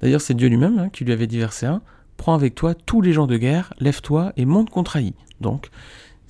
D'ailleurs, 0.00 0.20
c'est 0.20 0.34
Dieu 0.34 0.48
lui-même 0.48 0.78
hein, 0.78 0.88
qui 0.88 1.04
lui 1.04 1.12
avait 1.12 1.26
dit 1.26 1.38
verset 1.38 1.66
1 1.66 1.82
Prends 2.16 2.34
avec 2.34 2.54
toi 2.54 2.74
tous 2.74 3.00
les 3.00 3.12
gens 3.12 3.26
de 3.26 3.36
guerre, 3.36 3.72
lève-toi 3.78 4.32
et 4.36 4.44
monte 4.44 4.70
contre 4.70 4.96
Haï. 4.96 5.14
Donc, 5.40 5.70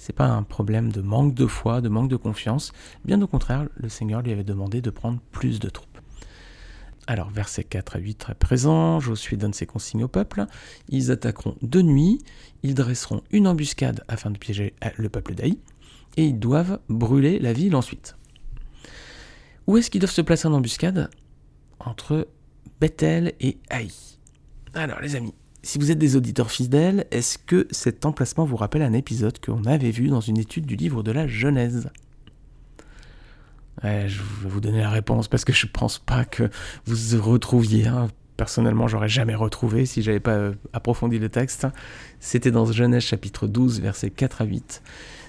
c'est 0.01 0.15
pas 0.15 0.29
un 0.29 0.43
problème 0.43 0.91
de 0.91 1.03
manque 1.03 1.35
de 1.35 1.47
foi, 1.47 1.83
de 1.83 1.91
manque 1.91 2.09
de 2.09 2.17
confiance. 2.17 2.73
Bien 3.05 3.21
au 3.21 3.27
contraire, 3.27 3.69
le 3.77 3.91
Seigneur 3.91 4.23
lui 4.23 4.33
avait 4.33 4.45
demandé 4.45 4.81
de 4.81 4.89
prendre 4.89 5.21
plus 5.31 5.61
de 5.61 5.69
troupes. 5.69 6.01
Alors, 7.07 7.29
versets 7.29 7.65
4 7.65 7.97
à 7.97 7.99
8 7.99 8.15
très 8.15 8.35
présents, 8.35 8.99
Josué 8.99 9.37
donne 9.37 9.53
ses 9.53 9.67
consignes 9.67 10.05
au 10.05 10.09
peuple. 10.09 10.47
Ils 10.89 11.11
attaqueront 11.11 11.55
de 11.61 11.83
nuit, 11.83 12.19
ils 12.63 12.75
dresseront 12.75 13.23
une 13.31 13.47
embuscade 13.47 14.03
afin 14.09 14.31
de 14.31 14.39
piéger 14.39 14.75
le 14.97 15.11
peuple 15.11 15.35
d'Aï, 15.35 15.59
et 16.17 16.25
ils 16.25 16.39
doivent 16.39 16.81
brûler 16.89 17.39
la 17.39 17.53
ville 17.53 17.77
ensuite. 17.77 18.17
Où 19.67 19.77
est-ce 19.77 19.91
qu'ils 19.91 20.01
doivent 20.01 20.11
se 20.11 20.23
placer 20.23 20.49
en 20.49 20.55
embuscade? 20.55 21.11
Entre 21.79 22.27
Bethel 22.81 23.35
et 23.41 23.59
Haï. 23.69 23.93
Alors 24.73 25.01
les 25.01 25.15
amis, 25.15 25.35
si 25.63 25.79
vous 25.79 25.91
êtes 25.91 25.99
des 25.99 26.17
auditeurs 26.17 26.51
fidèles, 26.51 27.07
est-ce 27.11 27.39
que 27.39 27.67
cet 27.71 28.07
emplacement 28.07 28.45
vous 28.45 28.57
rappelle 28.57 28.83
un 28.83 28.93
épisode 28.93 29.39
qu'on 29.41 29.65
avait 29.65 29.91
vu 29.91 30.09
dans 30.09 30.21
une 30.21 30.39
étude 30.39 30.67
du 30.67 30.77
livre 30.77 31.03
de 31.03 31.13
la 31.13 31.27
Genèse? 31.27 31.91
Je 33.83 33.89
vais 33.89 34.09
vous 34.49 34.61
donner 34.61 34.81
la 34.81 34.91
réponse 34.91 35.29
parce 35.29 35.45
que 35.45 35.53
je 35.53 35.67
ne 35.67 35.73
pense 35.73 35.99
pas 35.99 36.25
que 36.25 36.51
vous 36.87 37.23
retrouviez. 37.23 37.87
Hein. 37.87 38.09
Personnellement, 38.37 38.89
j'aurais 38.89 39.09
jamais 39.09 39.35
retrouvé 39.35 39.85
si 39.87 40.03
j'avais 40.03 40.21
pas 40.21 40.33
euh, 40.33 40.53
approfondi 40.73 41.19
le 41.19 41.29
texte. 41.29 41.67
C'était 42.21 42.51
dans 42.51 42.65
Genèse 42.65 43.03
chapitre 43.03 43.47
12, 43.47 43.81
versets 43.81 44.11
4 44.11 44.43
à 44.43 44.45
8. 44.45 44.83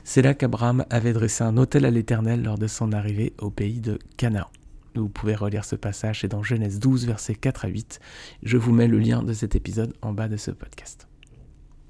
C'est 0.03 0.21
là 0.21 0.33
qu'Abraham 0.33 0.85
avait 0.89 1.13
dressé 1.13 1.43
un 1.43 1.57
autel 1.57 1.85
à 1.85 1.91
l'Éternel 1.91 2.43
lors 2.43 2.57
de 2.57 2.67
son 2.67 2.93
arrivée 2.93 3.33
au 3.39 3.49
pays 3.49 3.79
de 3.81 3.99
Canaan. 4.17 4.47
Vous 4.95 5.09
pouvez 5.09 5.35
relire 5.35 5.63
ce 5.63 5.75
passage, 5.75 6.21
c'est 6.21 6.27
dans 6.27 6.43
Genèse 6.43 6.79
12, 6.79 7.05
versets 7.05 7.35
4 7.35 7.65
à 7.65 7.67
8. 7.69 7.99
Je 8.43 8.57
vous 8.57 8.73
mets 8.73 8.87
le 8.87 8.99
lien 8.99 9.23
de 9.23 9.31
cet 9.31 9.55
épisode 9.55 9.93
en 10.01 10.11
bas 10.11 10.27
de 10.27 10.37
ce 10.37 10.51
podcast. 10.51 11.07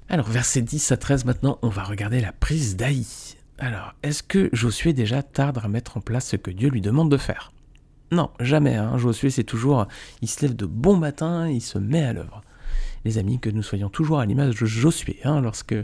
Alors, 0.08 0.28
versets 0.28 0.62
10 0.62 0.92
à 0.92 0.96
13 0.96 1.24
maintenant, 1.24 1.58
on 1.62 1.68
va 1.68 1.82
regarder 1.82 2.20
la 2.20 2.32
prise 2.32 2.76
d'Aï. 2.76 3.06
Alors, 3.58 3.94
est-ce 4.02 4.22
que 4.22 4.48
Josué 4.52 4.92
déjà 4.92 5.22
tarde 5.22 5.58
à 5.62 5.68
mettre 5.68 5.96
en 5.96 6.00
place 6.00 6.28
ce 6.28 6.36
que 6.36 6.50
Dieu 6.50 6.68
lui 6.68 6.80
demande 6.80 7.10
de 7.10 7.16
faire? 7.16 7.52
Non, 8.12 8.30
jamais. 8.38 8.76
Hein. 8.76 8.98
Josué, 8.98 9.30
c'est 9.30 9.42
toujours, 9.42 9.86
il 10.20 10.28
se 10.28 10.42
lève 10.42 10.54
de 10.54 10.66
bon 10.66 10.96
matin, 10.96 11.48
il 11.48 11.62
se 11.62 11.78
met 11.78 12.02
à 12.02 12.12
l'œuvre. 12.12 12.42
Les 13.04 13.18
amis, 13.18 13.40
que 13.40 13.50
nous 13.50 13.62
soyons 13.62 13.88
toujours 13.88 14.20
à 14.20 14.26
l'image 14.26 14.60
de 14.60 14.66
Josué. 14.66 15.18
Hein. 15.24 15.40
lorsque 15.40 15.74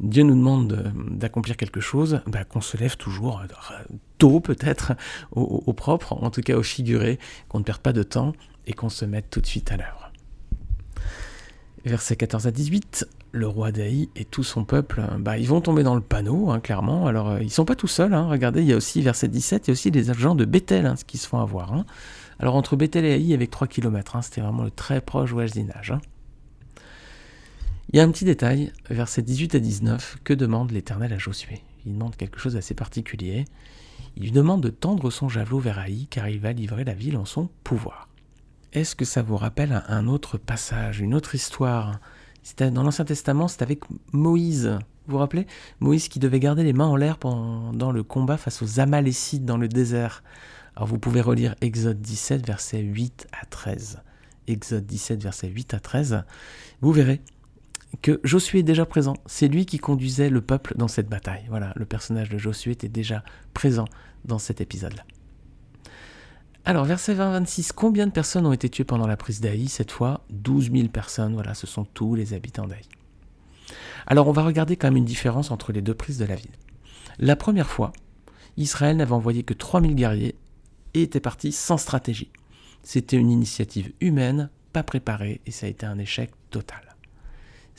Dieu 0.00 0.22
nous 0.22 0.34
demande 0.36 0.92
d'accomplir 1.10 1.56
quelque 1.56 1.80
chose, 1.80 2.20
bah, 2.26 2.44
qu'on 2.44 2.60
se 2.60 2.76
lève 2.76 2.96
toujours 2.96 3.40
euh, 3.40 3.94
tôt 4.18 4.40
peut-être, 4.40 4.92
au 5.32 5.72
propre, 5.72 6.12
en 6.12 6.30
tout 6.30 6.40
cas 6.40 6.56
au 6.56 6.62
figuré, 6.62 7.18
qu'on 7.48 7.60
ne 7.60 7.64
perde 7.64 7.80
pas 7.80 7.92
de 7.92 8.02
temps 8.02 8.32
et 8.66 8.72
qu'on 8.72 8.88
se 8.88 9.04
mette 9.04 9.30
tout 9.30 9.40
de 9.40 9.46
suite 9.46 9.72
à 9.72 9.76
l'œuvre. 9.76 10.12
Versets 11.84 12.16
14 12.16 12.46
à 12.46 12.50
18, 12.50 13.08
le 13.32 13.46
roi 13.46 13.72
d'Aï 13.72 14.08
et 14.16 14.24
tout 14.24 14.42
son 14.42 14.64
peuple, 14.64 15.02
bah, 15.18 15.38
ils 15.38 15.48
vont 15.48 15.60
tomber 15.60 15.82
dans 15.82 15.94
le 15.94 16.00
panneau, 16.00 16.50
hein, 16.50 16.60
clairement. 16.60 17.06
Alors, 17.06 17.30
euh, 17.30 17.42
ils 17.42 17.50
sont 17.50 17.64
pas 17.64 17.76
tout 17.76 17.86
seuls. 17.86 18.14
Hein. 18.14 18.28
Regardez, 18.28 18.62
il 18.62 18.68
y 18.68 18.72
a 18.72 18.76
aussi, 18.76 19.00
verset 19.00 19.28
17, 19.28 19.66
il 19.66 19.70
y 19.70 19.70
a 19.70 19.72
aussi 19.72 19.90
les 19.90 20.10
agents 20.10 20.34
de 20.34 20.44
Bethel 20.44 20.92
qui 21.06 21.18
se 21.18 21.28
font 21.28 21.38
avoir. 21.38 21.84
Alors, 22.38 22.56
entre 22.56 22.76
Bethel 22.76 23.04
et 23.04 23.12
Aï, 23.12 23.34
avec 23.34 23.50
3 23.50 23.66
km, 23.68 24.18
c'était 24.22 24.40
vraiment 24.40 24.64
le 24.64 24.70
très 24.70 25.00
proche 25.00 25.32
voisinage. 25.32 25.94
Il 27.90 27.96
y 27.96 28.00
a 28.00 28.04
un 28.04 28.10
petit 28.10 28.26
détail, 28.26 28.70
versets 28.90 29.22
18 29.22 29.54
à 29.54 29.60
19, 29.60 30.18
que 30.22 30.34
demande 30.34 30.72
l'Éternel 30.72 31.10
à 31.14 31.18
Josué 31.18 31.62
Il 31.86 31.94
demande 31.94 32.16
quelque 32.16 32.38
chose 32.38 32.52
d'assez 32.52 32.74
particulier. 32.74 33.46
Il 34.14 34.24
lui 34.24 34.30
demande 34.30 34.62
de 34.62 34.68
tendre 34.68 35.10
son 35.10 35.30
javelot 35.30 35.58
vers 35.58 35.78
Aï, 35.78 36.06
car 36.10 36.28
il 36.28 36.38
va 36.38 36.52
livrer 36.52 36.84
la 36.84 36.92
ville 36.92 37.16
en 37.16 37.24
son 37.24 37.48
pouvoir. 37.64 38.10
Est-ce 38.74 38.94
que 38.94 39.06
ça 39.06 39.22
vous 39.22 39.38
rappelle 39.38 39.82
un 39.88 40.06
autre 40.06 40.36
passage, 40.36 41.00
une 41.00 41.14
autre 41.14 41.34
histoire? 41.34 41.98
Dans 42.58 42.82
l'Ancien 42.82 43.06
Testament, 43.06 43.48
c'est 43.48 43.62
avec 43.62 43.80
Moïse. 44.12 44.78
Vous 45.06 45.12
vous 45.12 45.18
rappelez? 45.18 45.46
Moïse 45.80 46.08
qui 46.08 46.18
devait 46.18 46.40
garder 46.40 46.64
les 46.64 46.74
mains 46.74 46.88
en 46.88 46.96
l'air 46.96 47.16
pendant 47.16 47.90
le 47.90 48.02
combat 48.02 48.36
face 48.36 48.60
aux 48.60 48.80
Amalécites 48.80 49.46
dans 49.46 49.56
le 49.56 49.66
désert. 49.66 50.22
Alors 50.76 50.88
vous 50.88 50.98
pouvez 50.98 51.22
relire 51.22 51.54
Exode 51.62 52.02
17, 52.02 52.46
versets 52.46 52.82
8 52.82 53.28
à 53.32 53.46
13. 53.46 54.02
Exode 54.46 54.84
17, 54.84 55.22
versets 55.22 55.48
8 55.48 55.72
à 55.72 55.80
13. 55.80 56.24
Vous 56.82 56.92
verrez 56.92 57.22
que 58.02 58.20
Josué 58.22 58.60
est 58.60 58.64
déjà 58.64 58.86
présent. 58.86 59.14
C'est 59.26 59.48
lui 59.48 59.66
qui 59.66 59.78
conduisait 59.78 60.30
le 60.30 60.40
peuple 60.40 60.74
dans 60.76 60.88
cette 60.88 61.08
bataille. 61.08 61.44
Voilà, 61.48 61.72
le 61.76 61.86
personnage 61.86 62.28
de 62.28 62.38
Josué 62.38 62.72
était 62.72 62.88
déjà 62.88 63.24
présent 63.54 63.86
dans 64.24 64.38
cet 64.38 64.60
épisode-là. 64.60 65.04
Alors, 66.64 66.84
verset 66.84 67.14
20-26, 67.14 67.72
combien 67.74 68.06
de 68.06 68.12
personnes 68.12 68.44
ont 68.44 68.52
été 68.52 68.68
tuées 68.68 68.84
pendant 68.84 69.06
la 69.06 69.16
prise 69.16 69.40
d'Aï 69.40 69.68
Cette 69.68 69.90
fois, 69.90 70.24
12 70.30 70.70
000 70.70 70.88
personnes, 70.88 71.32
voilà, 71.32 71.54
ce 71.54 71.66
sont 71.66 71.84
tous 71.84 72.14
les 72.14 72.34
habitants 72.34 72.66
d'Aï. 72.66 72.82
Alors, 74.06 74.28
on 74.28 74.32
va 74.32 74.44
regarder 74.44 74.76
quand 74.76 74.88
même 74.88 74.98
une 74.98 75.04
différence 75.04 75.50
entre 75.50 75.72
les 75.72 75.80
deux 75.80 75.94
prises 75.94 76.18
de 76.18 76.26
la 76.26 76.34
ville. 76.34 76.50
La 77.18 77.36
première 77.36 77.70
fois, 77.70 77.92
Israël 78.58 78.96
n'avait 78.96 79.12
envoyé 79.12 79.44
que 79.44 79.54
3 79.54 79.80
000 79.80 79.94
guerriers 79.94 80.34
et 80.94 81.02
était 81.02 81.20
parti 81.20 81.52
sans 81.52 81.78
stratégie. 81.78 82.30
C'était 82.82 83.16
une 83.16 83.30
initiative 83.30 83.92
humaine, 84.00 84.50
pas 84.72 84.82
préparée, 84.82 85.40
et 85.46 85.50
ça 85.50 85.66
a 85.66 85.70
été 85.70 85.86
un 85.86 85.98
échec 85.98 86.30
total. 86.50 86.87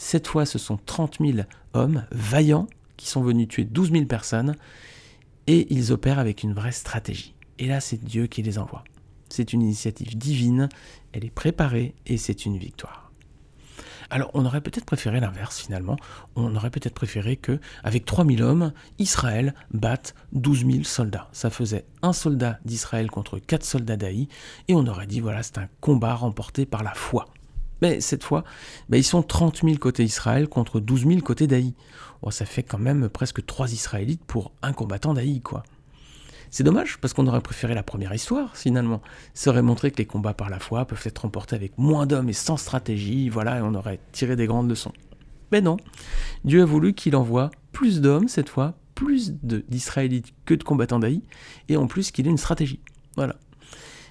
Cette 0.01 0.27
fois, 0.27 0.45
ce 0.45 0.57
sont 0.57 0.77
30 0.77 1.17
000 1.19 1.39
hommes 1.73 2.05
vaillants 2.11 2.67
qui 2.95 3.09
sont 3.09 3.21
venus 3.21 3.49
tuer 3.49 3.65
12 3.65 3.91
000 3.91 4.05
personnes, 4.05 4.55
et 5.45 5.71
ils 5.73 5.91
opèrent 5.91 6.19
avec 6.19 6.41
une 6.41 6.53
vraie 6.53 6.71
stratégie. 6.71 7.35
Et 7.59 7.67
là, 7.67 7.81
c'est 7.81 8.01
Dieu 8.01 8.27
qui 8.27 8.41
les 8.41 8.59
envoie. 8.59 8.85
C'est 9.27 9.51
une 9.51 9.61
initiative 9.61 10.17
divine, 10.17 10.69
elle 11.11 11.25
est 11.25 11.29
préparée 11.29 11.95
et 12.05 12.15
c'est 12.15 12.45
une 12.45 12.57
victoire. 12.57 13.11
Alors, 14.09 14.31
on 14.33 14.45
aurait 14.45 14.61
peut-être 14.61 14.85
préféré 14.85 15.19
l'inverse 15.19 15.59
finalement. 15.59 15.97
On 16.37 16.55
aurait 16.55 16.71
peut-être 16.71 16.95
préféré 16.95 17.35
que, 17.35 17.59
avec 17.83 18.05
3000 18.05 18.41
hommes, 18.41 18.71
Israël 18.99 19.53
batte 19.71 20.15
12 20.31 20.65
000 20.65 20.83
soldats. 20.85 21.27
Ça 21.33 21.49
faisait 21.49 21.85
un 22.03 22.13
soldat 22.13 22.57
d'Israël 22.63 23.11
contre 23.11 23.37
quatre 23.37 23.65
soldats 23.65 23.97
d'Aï, 23.97 24.29
et 24.69 24.75
on 24.75 24.87
aurait 24.87 25.07
dit 25.07 25.19
voilà, 25.19 25.43
c'est 25.43 25.57
un 25.57 25.67
combat 25.81 26.15
remporté 26.15 26.65
par 26.65 26.83
la 26.83 26.93
foi. 26.93 27.25
Mais 27.81 28.01
cette 28.01 28.23
fois, 28.23 28.43
bah, 28.89 28.97
ils 28.97 29.03
sont 29.03 29.23
30 29.23 29.61
000 29.63 29.77
côté 29.77 30.03
Israël 30.03 30.47
contre 30.47 30.79
12 30.79 31.07
000 31.07 31.21
côté 31.21 31.47
d'Aï. 31.47 31.73
Oh, 32.21 32.31
ça 32.31 32.45
fait 32.45 32.63
quand 32.63 32.79
même 32.79 33.09
presque 33.09 33.45
3 33.45 33.71
Israélites 33.71 34.23
pour 34.25 34.51
un 34.61 34.73
combattant 34.73 35.13
d'Aï, 35.13 35.41
quoi. 35.41 35.63
C'est 36.51 36.63
dommage, 36.63 36.97
parce 36.97 37.13
qu'on 37.13 37.27
aurait 37.27 37.41
préféré 37.41 37.75
la 37.75 37.83
première 37.83 38.13
histoire, 38.13 38.57
finalement. 38.57 39.01
Ça 39.33 39.51
aurait 39.51 39.61
montré 39.61 39.91
que 39.91 39.97
les 39.97 40.05
combats 40.05 40.33
par 40.33 40.49
la 40.49 40.59
foi 40.59 40.85
peuvent 40.85 41.01
être 41.05 41.19
remportés 41.19 41.55
avec 41.55 41.77
moins 41.77 42.07
d'hommes 42.07 42.29
et 42.29 42.33
sans 42.33 42.57
stratégie, 42.57 43.29
voilà, 43.29 43.59
et 43.59 43.61
on 43.61 43.75
aurait 43.75 43.99
tiré 44.11 44.35
des 44.35 44.47
grandes 44.47 44.67
leçons. 44.67 44.93
Mais 45.51 45.61
non, 45.61 45.77
Dieu 46.43 46.63
a 46.63 46.65
voulu 46.65 46.93
qu'il 46.93 47.15
envoie 47.15 47.51
plus 47.71 48.01
d'hommes 48.01 48.27
cette 48.27 48.49
fois, 48.49 48.73
plus 48.95 49.33
d'Israélites 49.43 50.33
que 50.45 50.55
de 50.55 50.63
combattants 50.63 50.99
d'Aï, 50.99 51.21
et 51.69 51.77
en 51.77 51.87
plus 51.87 52.11
qu'il 52.11 52.25
ait 52.27 52.31
une 52.31 52.37
stratégie. 52.37 52.79
Voilà. 53.15 53.35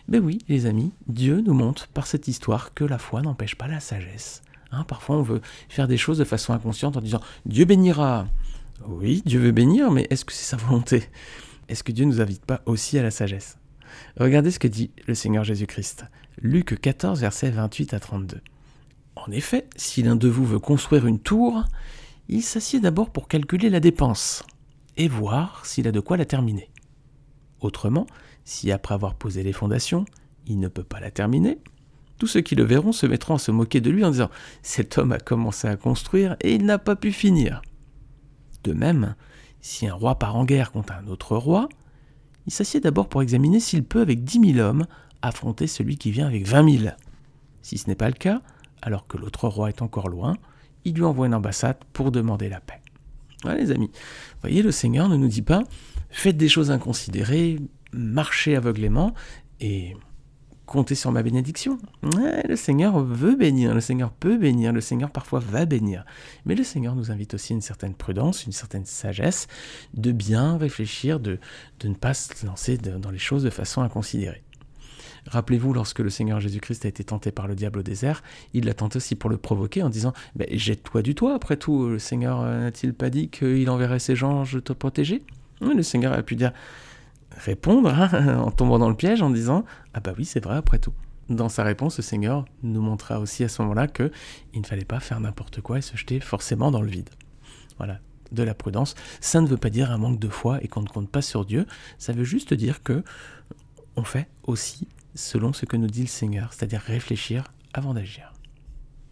Ben 0.08 0.24
oui, 0.24 0.38
les 0.48 0.64
amis, 0.64 0.92
Dieu 1.06 1.42
nous 1.42 1.52
montre 1.52 1.86
par 1.88 2.06
cette 2.06 2.28
histoire 2.28 2.72
que 2.72 2.84
la 2.84 2.96
foi 2.96 3.20
n'empêche 3.20 3.56
pas 3.56 3.68
la 3.68 3.78
sagesse. 3.78 4.40
Hein, 4.72 4.84
parfois, 4.84 5.16
on 5.16 5.22
veut 5.22 5.42
faire 5.68 5.86
des 5.86 5.98
choses 5.98 6.16
de 6.16 6.24
façon 6.24 6.54
inconsciente 6.54 6.96
en 6.96 7.02
disant 7.02 7.20
Dieu 7.44 7.66
bénira. 7.66 8.26
Oui, 8.86 9.22
Dieu 9.26 9.38
veut 9.38 9.52
bénir, 9.52 9.90
mais 9.90 10.06
est-ce 10.08 10.24
que 10.24 10.32
c'est 10.32 10.46
sa 10.46 10.56
volonté? 10.56 11.04
Est-ce 11.68 11.84
que 11.84 11.92
Dieu 11.92 12.06
ne 12.06 12.12
nous 12.12 12.20
invite 12.22 12.46
pas 12.46 12.62
aussi 12.64 12.98
à 12.98 13.02
la 13.02 13.10
sagesse? 13.10 13.58
Regardez 14.18 14.50
ce 14.50 14.58
que 14.58 14.68
dit 14.68 14.90
le 15.06 15.14
Seigneur 15.14 15.44
Jésus-Christ. 15.44 16.06
Luc 16.40 16.80
14, 16.80 17.20
versets 17.20 17.50
28 17.50 17.92
à 17.92 18.00
32. 18.00 18.40
En 19.14 19.30
effet, 19.30 19.66
si 19.76 20.02
l'un 20.02 20.16
de 20.16 20.28
vous 20.28 20.46
veut 20.46 20.58
construire 20.58 21.06
une 21.06 21.18
tour, 21.18 21.64
il 22.28 22.42
s'assied 22.42 22.80
d'abord 22.80 23.10
pour 23.10 23.28
calculer 23.28 23.68
la 23.68 23.80
dépense 23.80 24.42
et 24.96 25.08
voir 25.08 25.66
s'il 25.66 25.86
a 25.86 25.92
de 25.92 26.00
quoi 26.00 26.16
la 26.16 26.24
terminer. 26.24 26.70
Autrement, 27.60 28.06
si 28.44 28.70
après 28.70 28.94
avoir 28.94 29.14
posé 29.14 29.42
les 29.42 29.52
fondations, 29.52 30.04
il 30.46 30.58
ne 30.60 30.68
peut 30.68 30.84
pas 30.84 31.00
la 31.00 31.10
terminer, 31.10 31.58
tous 32.18 32.26
ceux 32.26 32.40
qui 32.40 32.56
le 32.56 32.64
verront 32.64 32.92
se 32.92 33.06
mettront 33.06 33.34
à 33.34 33.38
se 33.38 33.50
moquer 33.50 33.80
de 33.80 33.90
lui 33.90 34.04
en 34.04 34.10
disant 34.10 34.30
Cet 34.62 34.98
homme 34.98 35.12
a 35.12 35.18
commencé 35.18 35.68
à 35.68 35.76
construire 35.76 36.36
et 36.40 36.54
il 36.54 36.64
n'a 36.64 36.78
pas 36.78 36.96
pu 36.96 37.12
finir. 37.12 37.62
De 38.64 38.72
même, 38.72 39.14
si 39.60 39.86
un 39.86 39.94
roi 39.94 40.16
part 40.16 40.36
en 40.36 40.44
guerre 40.44 40.72
contre 40.72 40.92
un 40.92 41.06
autre 41.06 41.36
roi, 41.36 41.68
il 42.46 42.52
s'assied 42.52 42.80
d'abord 42.80 43.08
pour 43.08 43.22
examiner 43.22 43.60
s'il 43.60 43.84
peut, 43.84 44.00
avec 44.00 44.24
dix 44.24 44.40
mille 44.40 44.60
hommes, 44.60 44.86
affronter 45.22 45.66
celui 45.66 45.96
qui 45.96 46.10
vient 46.10 46.26
avec 46.26 46.46
vingt 46.46 46.62
mille. 46.62 46.96
Si 47.62 47.78
ce 47.78 47.88
n'est 47.88 47.94
pas 47.94 48.08
le 48.08 48.14
cas, 48.14 48.40
alors 48.82 49.06
que 49.06 49.16
l'autre 49.16 49.48
roi 49.48 49.68
est 49.68 49.82
encore 49.82 50.08
loin, 50.08 50.36
il 50.84 50.94
lui 50.94 51.04
envoie 51.04 51.26
une 51.26 51.34
ambassade 51.34 51.76
pour 51.92 52.10
demander 52.10 52.48
la 52.48 52.60
paix. 52.60 52.80
Voilà 53.42 53.60
les 53.60 53.70
amis, 53.70 53.90
voyez, 54.40 54.62
le 54.62 54.72
Seigneur 54.72 55.08
ne 55.08 55.16
nous 55.16 55.28
dit 55.28 55.42
pas 55.42 55.62
faites 56.10 56.36
des 56.36 56.48
choses 56.48 56.70
inconsidérées, 56.70 57.58
marchez 57.92 58.56
aveuglément 58.56 59.14
et 59.60 59.96
comptez 60.66 60.94
sur 60.94 61.10
ma 61.10 61.22
bénédiction. 61.22 61.78
le 62.02 62.56
Seigneur 62.56 63.02
veut 63.02 63.34
bénir, 63.34 63.74
le 63.74 63.80
Seigneur 63.80 64.12
peut 64.12 64.36
bénir, 64.36 64.72
le 64.72 64.80
Seigneur 64.80 65.10
parfois 65.10 65.40
va 65.40 65.64
bénir. 65.64 66.04
Mais 66.44 66.54
le 66.54 66.62
Seigneur 66.62 66.94
nous 66.94 67.10
invite 67.10 67.34
aussi 67.34 67.54
une 67.54 67.62
certaine 67.62 67.94
prudence, 67.94 68.44
une 68.44 68.52
certaine 68.52 68.84
sagesse, 68.84 69.48
de 69.94 70.12
bien 70.12 70.58
réfléchir, 70.58 71.20
de, 71.20 71.38
de 71.80 71.88
ne 71.88 71.94
pas 71.94 72.14
se 72.14 72.44
lancer 72.44 72.76
dans 72.76 73.10
les 73.10 73.18
choses 73.18 73.42
de 73.42 73.50
façon 73.50 73.82
inconsidérée. 73.82 74.42
Rappelez-vous, 75.26 75.72
lorsque 75.72 75.98
le 75.98 76.10
Seigneur 76.10 76.40
Jésus-Christ 76.40 76.84
a 76.84 76.88
été 76.88 77.04
tenté 77.04 77.32
par 77.32 77.48
le 77.48 77.54
diable 77.54 77.80
au 77.80 77.82
désert, 77.82 78.22
il 78.54 78.64
l'a 78.64 78.74
tenté 78.74 78.96
aussi 78.96 79.14
pour 79.14 79.30
le 79.30 79.36
provoquer 79.36 79.82
en 79.82 79.90
disant 79.90 80.12
Jette-toi 80.50 81.02
du 81.02 81.14
toit, 81.14 81.34
après 81.34 81.56
tout, 81.56 81.88
le 81.88 81.98
Seigneur 81.98 82.42
n'a-t-il 82.42 82.94
pas 82.94 83.10
dit 83.10 83.28
qu'il 83.28 83.68
enverrait 83.68 83.98
ses 83.98 84.22
anges 84.22 84.62
te 84.62 84.72
protéger? 84.72 85.22
Le 85.60 85.82
Seigneur 85.82 86.12
a 86.12 86.22
pu 86.22 86.36
dire 86.36 86.52
répondre 87.30 87.90
hein, 87.90 88.38
en 88.44 88.50
tombant 88.50 88.78
dans 88.78 88.88
le 88.88 88.96
piège 88.96 89.22
en 89.22 89.30
disant 89.30 89.64
Ah 89.94 90.00
bah 90.00 90.12
oui, 90.16 90.24
c'est 90.24 90.42
vrai 90.42 90.56
après 90.56 90.78
tout. 90.78 90.94
Dans 91.28 91.48
sa 91.48 91.62
réponse, 91.62 91.98
le 91.98 92.02
Seigneur 92.02 92.46
nous 92.62 92.80
montra 92.80 93.20
aussi 93.20 93.44
à 93.44 93.48
ce 93.48 93.60
moment-là 93.62 93.86
que 93.86 94.10
il 94.54 94.60
ne 94.60 94.66
fallait 94.66 94.86
pas 94.86 95.00
faire 95.00 95.20
n'importe 95.20 95.60
quoi 95.60 95.78
et 95.78 95.82
se 95.82 95.96
jeter 95.96 96.20
forcément 96.20 96.70
dans 96.70 96.80
le 96.80 96.88
vide. 96.88 97.10
Voilà, 97.76 97.98
de 98.32 98.42
la 98.42 98.54
prudence. 98.54 98.94
Ça 99.20 99.40
ne 99.40 99.46
veut 99.46 99.58
pas 99.58 99.70
dire 99.70 99.90
un 99.90 99.98
manque 99.98 100.18
de 100.18 100.28
foi 100.28 100.58
et 100.62 100.68
qu'on 100.68 100.82
ne 100.82 100.88
compte 100.88 101.10
pas 101.10 101.22
sur 101.22 101.44
Dieu. 101.44 101.66
Ça 101.98 102.12
veut 102.12 102.24
juste 102.24 102.54
dire 102.54 102.82
que 102.82 103.04
on 103.96 104.04
fait 104.04 104.28
aussi 104.44 104.88
selon 105.14 105.52
ce 105.52 105.66
que 105.66 105.76
nous 105.76 105.88
dit 105.88 106.02
le 106.02 106.06
Seigneur, 106.06 106.52
c'est-à-dire 106.52 106.80
réfléchir 106.80 107.44
avant 107.74 107.92
d'agir. 107.92 108.32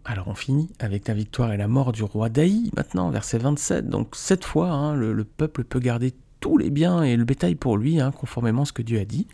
Alors 0.04 0.28
on 0.28 0.34
finit 0.34 0.70
avec 0.78 1.08
la 1.08 1.14
victoire 1.14 1.52
et 1.52 1.56
la 1.56 1.66
mort 1.66 1.90
du 1.90 2.04
roi 2.04 2.28
Daï, 2.28 2.70
maintenant, 2.76 3.10
verset 3.10 3.38
27. 3.38 3.88
Donc 3.88 4.14
cette 4.14 4.44
fois, 4.44 4.70
hein, 4.70 4.94
le, 4.94 5.24
peuple 5.24 5.64
peut 5.64 5.80
garder 5.80 6.14
tous 6.46 6.58
les 6.58 6.70
biens 6.70 7.02
et 7.02 7.16
le 7.16 7.24
bétail 7.24 7.56
pour 7.56 7.76
lui, 7.76 8.00
hein, 8.00 8.12
conformément 8.12 8.62
à 8.62 8.64
ce 8.66 8.72
que 8.72 8.82
Dieu 8.82 9.00
a 9.00 9.04
dit. 9.04 9.26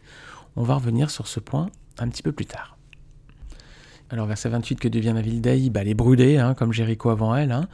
On 0.57 0.63
va 0.63 0.77
revenir 0.77 1.11
sur 1.11 1.27
ce 1.27 1.41
point 1.41 1.69
un 1.99 2.09
petit 2.09 2.23
peu 2.23 2.33
plus 2.33 2.47
tard. 2.47 2.79
Alors 4.09 4.25
verset 4.25 4.49
28, 4.49 4.81
que 4.81 4.89
devient 4.89 5.13
la 5.15 5.21
ville 5.21 5.43
d'Aï 5.43 5.69
bah, 5.69 5.83
Elle 5.83 5.89
est 5.89 5.95
brûlée, 5.95 6.39
hein, 6.39 6.55
comme 6.55 6.73
Jéricho 6.73 7.11
avant 7.11 7.37
elle. 7.37 7.53
Hein. 7.53 7.69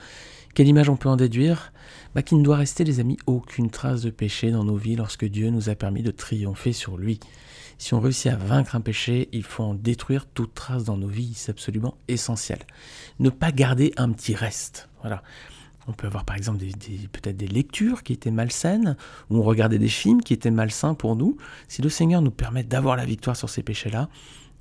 Quelle 0.55 0.67
image 0.67 0.89
on 0.89 0.97
peut 0.97 1.09
en 1.09 1.15
déduire? 1.15 1.73
Bah, 2.17 2.23
Qu'il 2.23 2.39
ne 2.39 2.43
doit 2.43 2.57
rester, 2.57 2.83
les 2.83 2.99
amis, 2.99 3.17
aucune 3.27 3.71
trace 3.71 4.03
de 4.03 4.11
péché 4.11 4.51
dans 4.51 4.65
nos 4.65 4.75
vies 4.75 4.97
lorsque 4.97 5.25
Dieu 5.25 5.51
nous 5.51 5.69
a 5.69 5.77
permis 5.77 6.03
de 6.03 6.11
triompher 6.11 6.73
sur 6.73 6.97
lui. 6.97 7.21
Si 7.79 7.95
on 7.95 8.01
réussit 8.01 8.33
à 8.33 8.37
vaincre 8.37 8.75
un 8.75 8.81
péché, 8.81 9.29
il 9.31 9.45
faut 9.45 9.63
en 9.63 9.75
détruire 9.75 10.27
toute 10.27 10.53
trace 10.53 10.83
dans 10.83 10.97
nos 10.97 11.07
vies, 11.07 11.35
c'est 11.37 11.53
absolument 11.53 11.97
essentiel. 12.09 12.59
Ne 13.21 13.31
pas 13.31 13.53
garder 13.53 13.93
un 13.99 14.11
petit 14.11 14.35
reste. 14.35 14.89
Voilà. 15.03 15.23
On 15.89 15.93
peut 15.93 16.07
avoir 16.07 16.25
par 16.25 16.37
exemple 16.37 16.59
peut-être 17.13 17.37
des 17.37 17.47
lectures 17.47 18.03
qui 18.03 18.13
étaient 18.13 18.31
malsaines, 18.31 18.97
ou 19.31 19.39
on 19.39 19.43
regardait 19.43 19.79
des 19.79 19.89
films 19.89 20.21
qui 20.21 20.35
étaient 20.35 20.51
malsains 20.51 20.95
pour 20.95 21.17
nous. 21.17 21.39
Si 21.67 21.81
le 21.81 21.89
Seigneur 21.89 22.21
nous 22.21 22.31
permet 22.31 22.63
d'avoir 22.63 22.95
la 22.95 23.07
victoire 23.07 23.37
sur 23.37 23.49
ces 23.49 23.63
péchés-là, 23.63 24.11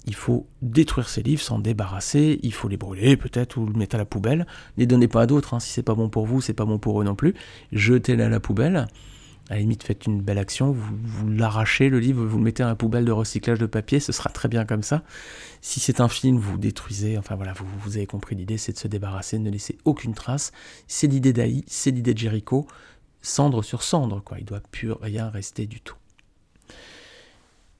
il 0.06 0.16
faut 0.16 0.48
détruire 0.62 1.10
ces 1.10 1.22
livres, 1.22 1.42
s'en 1.42 1.60
débarrasser, 1.60 2.40
il 2.42 2.54
faut 2.54 2.70
les 2.70 2.78
brûler 2.78 3.18
peut-être 3.18 3.58
ou 3.58 3.66
le 3.66 3.74
mettre 3.74 3.96
à 3.96 4.00
la 4.00 4.06
poubelle. 4.06 4.48
Ne 4.78 4.84
les 4.84 4.88
donnez 4.88 5.10
pas 5.10 5.24
à 5.24 5.26
d'autres, 5.26 5.54
hein. 5.54 5.60
si 5.60 5.70
c'est 5.74 5.84
pas 5.84 5.96
bon 5.96 6.08
pour 6.08 6.26
vous, 6.26 6.40
c'est 6.40 6.54
pas 6.54 6.64
bon 6.64 6.80
pour 6.80 7.02
eux 7.02 7.04
non 7.04 7.16
plus. 7.16 7.34
Jetez-les 7.74 8.24
à 8.24 8.30
la 8.30 8.40
poubelle. 8.40 8.88
À 9.50 9.54
la 9.54 9.62
limite, 9.62 9.84
faites 9.84 10.06
une 10.06 10.22
belle 10.22 10.40
action, 10.40 10.72
vous, 10.72 11.30
l'arrachez, 11.30 11.88
le 11.88 12.00
livre, 12.00 12.26
vous 12.26 12.38
le 12.38 12.44
mettez 12.44 12.64
à 12.64 12.68
la 12.68 12.76
poubelle 12.76 13.06
de 13.06 13.14
recyclage 13.14 13.60
de 13.60 13.66
papier, 13.66 14.02
ce 14.02 14.12
sera 14.12 14.30
très 14.30 14.50
bien 14.50 14.66
comme 14.66 14.84
ça. 14.84 15.04
Si 15.62 15.80
c'est 15.80 16.02
un 16.02 16.10
film, 16.10 16.38
vous 16.38 16.58
détruisez, 16.58 17.18
enfin 17.18 17.36
voilà, 17.36 17.54
vous, 17.54 17.96
avez 17.96 18.06
compris 18.06 18.36
l'idée, 18.36 18.58
c'est 18.58 18.74
de 18.74 18.78
se 18.78 18.90
débarrasser, 18.90 19.40
ne 19.40 19.50
laisser 19.50 19.78
aucune 19.86 20.14
trace. 20.14 20.52
C'est 20.88 21.08
l'idée 21.08 21.32
d'Aï, 21.32 21.64
c'est 21.66 21.92
l'idée 21.92 22.14
de 22.14 22.20
Jéricho, 22.20 22.68
cendre 23.22 23.64
sur 23.64 23.84
cendre, 23.84 24.22
quoi, 24.22 24.38
il 24.38 24.46
doit 24.46 24.60
plus 24.60 24.92
rien 24.92 25.30
rester 25.30 25.66
du 25.66 25.80
tout. 25.80 25.96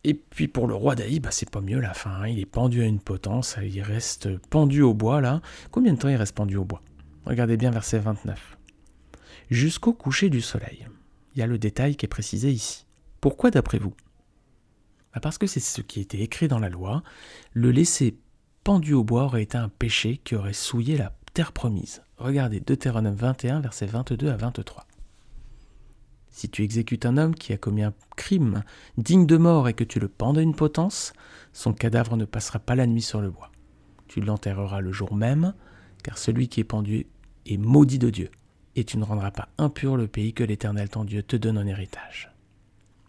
Et 0.06 0.14
puis 0.14 0.48
pour 0.48 0.68
le 0.68 0.74
roi 0.74 0.96
d'Aï, 0.96 1.20
bah 1.20 1.32
c'est 1.32 1.50
pas 1.50 1.60
mieux 1.60 1.82
la 1.82 1.94
fin, 1.94 2.12
hein. 2.12 2.28
il 2.30 2.40
est 2.40 2.46
pendu 2.46 2.82
à 2.82 2.86
une 2.86 3.02
potence, 3.02 3.58
il 3.62 3.82
reste 3.82 4.38
pendu 4.38 4.82
au 4.82 4.94
bois 4.94 5.20
là. 5.20 5.42
Combien 5.70 5.92
de 5.92 5.98
temps 5.98 6.08
il 6.08 6.16
reste 6.16 6.36
pendu 6.36 6.56
au 6.56 6.64
bois? 6.64 6.82
Regardez 7.26 7.58
bien 7.58 7.72
verset 7.72 8.00
29. 8.00 8.58
Jusqu'au 9.50 9.92
coucher 9.92 10.30
du 10.30 10.40
soleil 10.40 10.88
il 11.38 11.42
y 11.42 11.44
a 11.44 11.48
le 11.48 11.60
détail 11.60 11.96
qui 11.96 12.06
est 12.06 12.10
précisé 12.10 12.52
ici. 12.52 12.88
Pourquoi 13.22 13.52
d'après 13.52 13.78
vous? 13.78 13.94
Bah, 15.14 15.20
Parce 15.22 15.38
que 15.38 15.46
c'est 15.46 15.60
ce 15.60 15.82
qui 15.82 16.00
était 16.00 16.20
écrit 16.20 16.48
dans 16.48 16.58
la 16.58 16.68
loi. 16.68 17.04
Le 17.54 17.70
laisser 17.70 18.18
pendu 18.64 18.94
au 18.94 19.04
bois 19.04 19.26
aurait 19.26 19.44
été 19.44 19.56
un 19.56 19.70
péché 19.70 20.20
qui 20.24 20.36
aurait 20.36 20.54
souillé 20.54 20.98
la 20.98 21.14
terre 21.36 21.52
promise. 21.52 22.02
Regardez 22.18 22.60
Deutéronome 22.60 23.14
21, 23.14 23.60
versets 23.60 23.86
22 23.86 24.30
à 24.30 24.36
23. 24.36 24.88
Si 26.32 26.50
tu 26.50 26.64
exécutes 26.64 27.06
un 27.06 27.18
homme 27.18 27.36
qui 27.36 27.54
a 27.54 27.58
commis 27.58 27.84
un 27.84 27.94
crime 28.16 28.64
digne 28.98 29.28
de 29.28 29.38
mort 29.38 29.68
et 29.68 29.76
que 29.76 29.84
tu 29.84 30.00
le 30.00 30.08
pendes 30.08 30.40
à 30.40 30.42
une 30.42 30.56
potence, 30.56 31.14
son 31.54 31.72
cadavre 31.72 32.18
ne 32.18 32.26
passera 32.26 32.58
pas 32.58 32.74
la 32.74 32.88
nuit 32.88 33.04
sur 33.04 33.22
le 33.22 33.30
bois. 33.30 33.52
Tu 34.08 34.22
l'enterreras 34.22 34.82
le 34.82 34.92
jour 34.92 35.14
même, 35.14 35.54
car 36.02 36.18
celui 36.18 36.48
qui 36.48 36.62
est 36.62 36.64
pendu 36.64 37.06
est 37.46 37.58
maudit 37.58 38.00
de 38.00 38.10
Dieu 38.10 38.32
et 38.78 38.84
tu 38.84 38.98
ne 39.00 39.04
rendras 39.04 39.32
pas 39.32 39.50
impur 39.58 39.98
le 39.98 40.08
pays 40.08 40.34
que 40.34 40.44
l'Éternel 40.44 40.88
ton 40.88 41.04
Dieu 41.04 41.24
te 41.24 41.36
donne 41.36 41.58
en 41.58 41.66
héritage. 41.66 42.32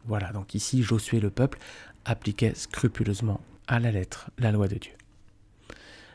Voilà, 0.06 0.32
donc 0.32 0.54
ici 0.54 0.82
Josué 0.82 1.20
le 1.20 1.28
peuple 1.28 1.58
appliquait 2.06 2.54
scrupuleusement 2.54 3.40
à 3.66 3.78
la 3.78 3.92
lettre 3.92 4.30
la 4.38 4.50
loi 4.50 4.66
de 4.66 4.76
Dieu. 4.76 4.92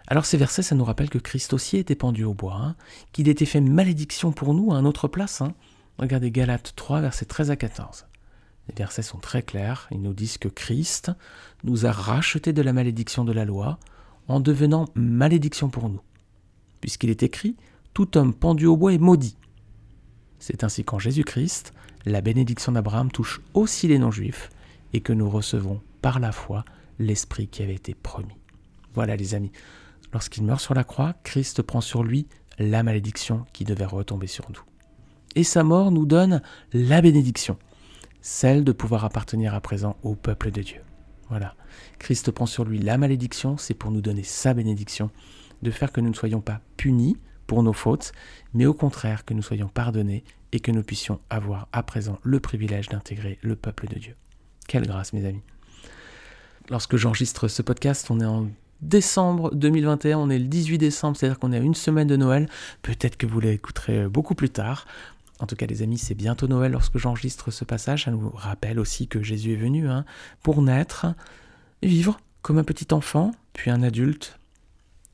Alors 0.07 0.25
ces 0.25 0.37
versets, 0.37 0.63
ça 0.63 0.75
nous 0.75 0.83
rappelle 0.83 1.11
que 1.11 1.19
Christ 1.19 1.53
aussi 1.53 1.77
était 1.77 1.95
pendu 1.95 2.23
au 2.23 2.33
bois, 2.33 2.55
hein, 2.55 2.75
qu'il 3.13 3.29
était 3.29 3.45
fait 3.45 3.61
malédiction 3.61 4.31
pour 4.31 4.55
nous 4.55 4.73
à 4.73 4.75
un 4.75 4.85
autre 4.85 5.07
place. 5.07 5.41
Hein. 5.41 5.53
Regardez 5.99 6.31
Galates 6.31 6.73
3, 6.75 7.01
versets 7.01 7.25
13 7.25 7.51
à 7.51 7.55
14. 7.55 8.07
Les 8.69 8.75
versets 8.75 9.03
sont 9.03 9.19
très 9.19 9.43
clairs, 9.43 9.87
ils 9.91 10.01
nous 10.01 10.13
disent 10.13 10.39
que 10.39 10.47
Christ 10.47 11.11
nous 11.63 11.85
a 11.85 11.91
rachetés 11.91 12.53
de 12.53 12.61
la 12.63 12.73
malédiction 12.73 13.23
de 13.23 13.31
la 13.31 13.45
loi 13.45 13.77
en 14.27 14.39
devenant 14.39 14.85
malédiction 14.95 15.69
pour 15.69 15.89
nous. 15.89 16.01
Puisqu'il 16.81 17.11
est 17.11 17.21
écrit, 17.21 17.55
tout 17.93 18.17
homme 18.17 18.33
pendu 18.33 18.65
au 18.65 18.75
bois 18.75 18.93
est 18.93 18.97
maudit. 18.97 19.37
C'est 20.45 20.65
ainsi 20.65 20.83
qu'en 20.83 20.99
Jésus-Christ, 20.99 21.71
la 22.05 22.19
bénédiction 22.19 22.73
d'Abraham 22.73 23.09
touche 23.09 23.39
aussi 23.53 23.87
les 23.87 23.97
non-juifs 23.97 24.49
et 24.91 24.99
que 24.99 25.13
nous 25.13 25.29
recevons 25.29 25.79
par 26.01 26.19
la 26.19 26.33
foi 26.33 26.65
l'Esprit 26.99 27.47
qui 27.47 27.63
avait 27.63 27.75
été 27.75 27.93
promis. 27.93 28.35
Voilà 28.93 29.15
les 29.15 29.35
amis, 29.35 29.53
lorsqu'il 30.11 30.43
meurt 30.43 30.59
sur 30.59 30.73
la 30.73 30.83
croix, 30.83 31.15
Christ 31.23 31.61
prend 31.61 31.79
sur 31.79 32.03
lui 32.03 32.27
la 32.59 32.83
malédiction 32.83 33.45
qui 33.53 33.63
devait 33.63 33.85
retomber 33.85 34.27
sur 34.27 34.51
nous. 34.51 34.59
Et 35.35 35.45
sa 35.45 35.63
mort 35.63 35.91
nous 35.91 36.05
donne 36.05 36.41
la 36.73 36.99
bénédiction, 36.99 37.57
celle 38.19 38.65
de 38.65 38.73
pouvoir 38.73 39.05
appartenir 39.05 39.53
à 39.53 39.61
présent 39.61 39.95
au 40.03 40.13
peuple 40.13 40.51
de 40.51 40.61
Dieu. 40.61 40.81
Voilà, 41.29 41.55
Christ 41.99 42.31
prend 42.31 42.47
sur 42.47 42.65
lui 42.65 42.79
la 42.79 42.97
malédiction, 42.97 43.55
c'est 43.55 43.75
pour 43.75 43.91
nous 43.91 44.01
donner 44.01 44.23
sa 44.23 44.53
bénédiction, 44.53 45.09
de 45.61 45.71
faire 45.71 45.93
que 45.93 46.01
nous 46.01 46.09
ne 46.09 46.15
soyons 46.15 46.41
pas 46.41 46.59
punis 46.75 47.15
pour 47.47 47.63
nos 47.63 47.73
fautes, 47.73 48.11
mais 48.53 48.65
au 48.65 48.73
contraire 48.73 49.25
que 49.25 49.33
nous 49.33 49.41
soyons 49.41 49.67
pardonnés 49.67 50.23
et 50.51 50.59
que 50.59 50.71
nous 50.71 50.83
puissions 50.83 51.19
avoir 51.29 51.67
à 51.71 51.83
présent 51.83 52.19
le 52.23 52.39
privilège 52.39 52.89
d'intégrer 52.89 53.39
le 53.41 53.55
peuple 53.55 53.87
de 53.87 53.99
Dieu. 53.99 54.15
Quelle 54.67 54.85
grâce, 54.85 55.13
mes 55.13 55.25
amis. 55.25 55.41
Lorsque 56.69 56.95
j'enregistre 56.95 57.47
ce 57.47 57.61
podcast, 57.61 58.09
on 58.09 58.19
est 58.19 58.25
en 58.25 58.47
décembre 58.81 59.53
2021, 59.53 60.17
on 60.17 60.29
est 60.29 60.39
le 60.39 60.45
18 60.45 60.77
décembre, 60.77 61.17
c'est-à-dire 61.17 61.39
qu'on 61.39 61.51
est 61.51 61.57
à 61.57 61.61
une 61.61 61.75
semaine 61.75 62.07
de 62.07 62.15
Noël. 62.15 62.49
Peut-être 62.81 63.17
que 63.17 63.25
vous 63.25 63.39
l'écouterez 63.39 64.07
beaucoup 64.07 64.35
plus 64.35 64.49
tard. 64.49 64.85
En 65.39 65.47
tout 65.47 65.55
cas, 65.55 65.65
les 65.65 65.81
amis, 65.81 65.97
c'est 65.97 66.15
bientôt 66.15 66.47
Noël 66.47 66.71
lorsque 66.71 66.97
j'enregistre 66.97 67.51
ce 67.51 67.65
passage. 67.65 68.05
Ça 68.05 68.11
nous 68.11 68.29
rappelle 68.29 68.79
aussi 68.79 69.07
que 69.07 69.21
Jésus 69.21 69.53
est 69.53 69.57
venu 69.57 69.89
hein, 69.89 70.05
pour 70.41 70.61
naître, 70.61 71.07
vivre 71.81 72.19
comme 72.41 72.59
un 72.59 72.63
petit 72.63 72.93
enfant, 72.93 73.31
puis 73.53 73.71
un 73.71 73.83
adulte, 73.83 74.39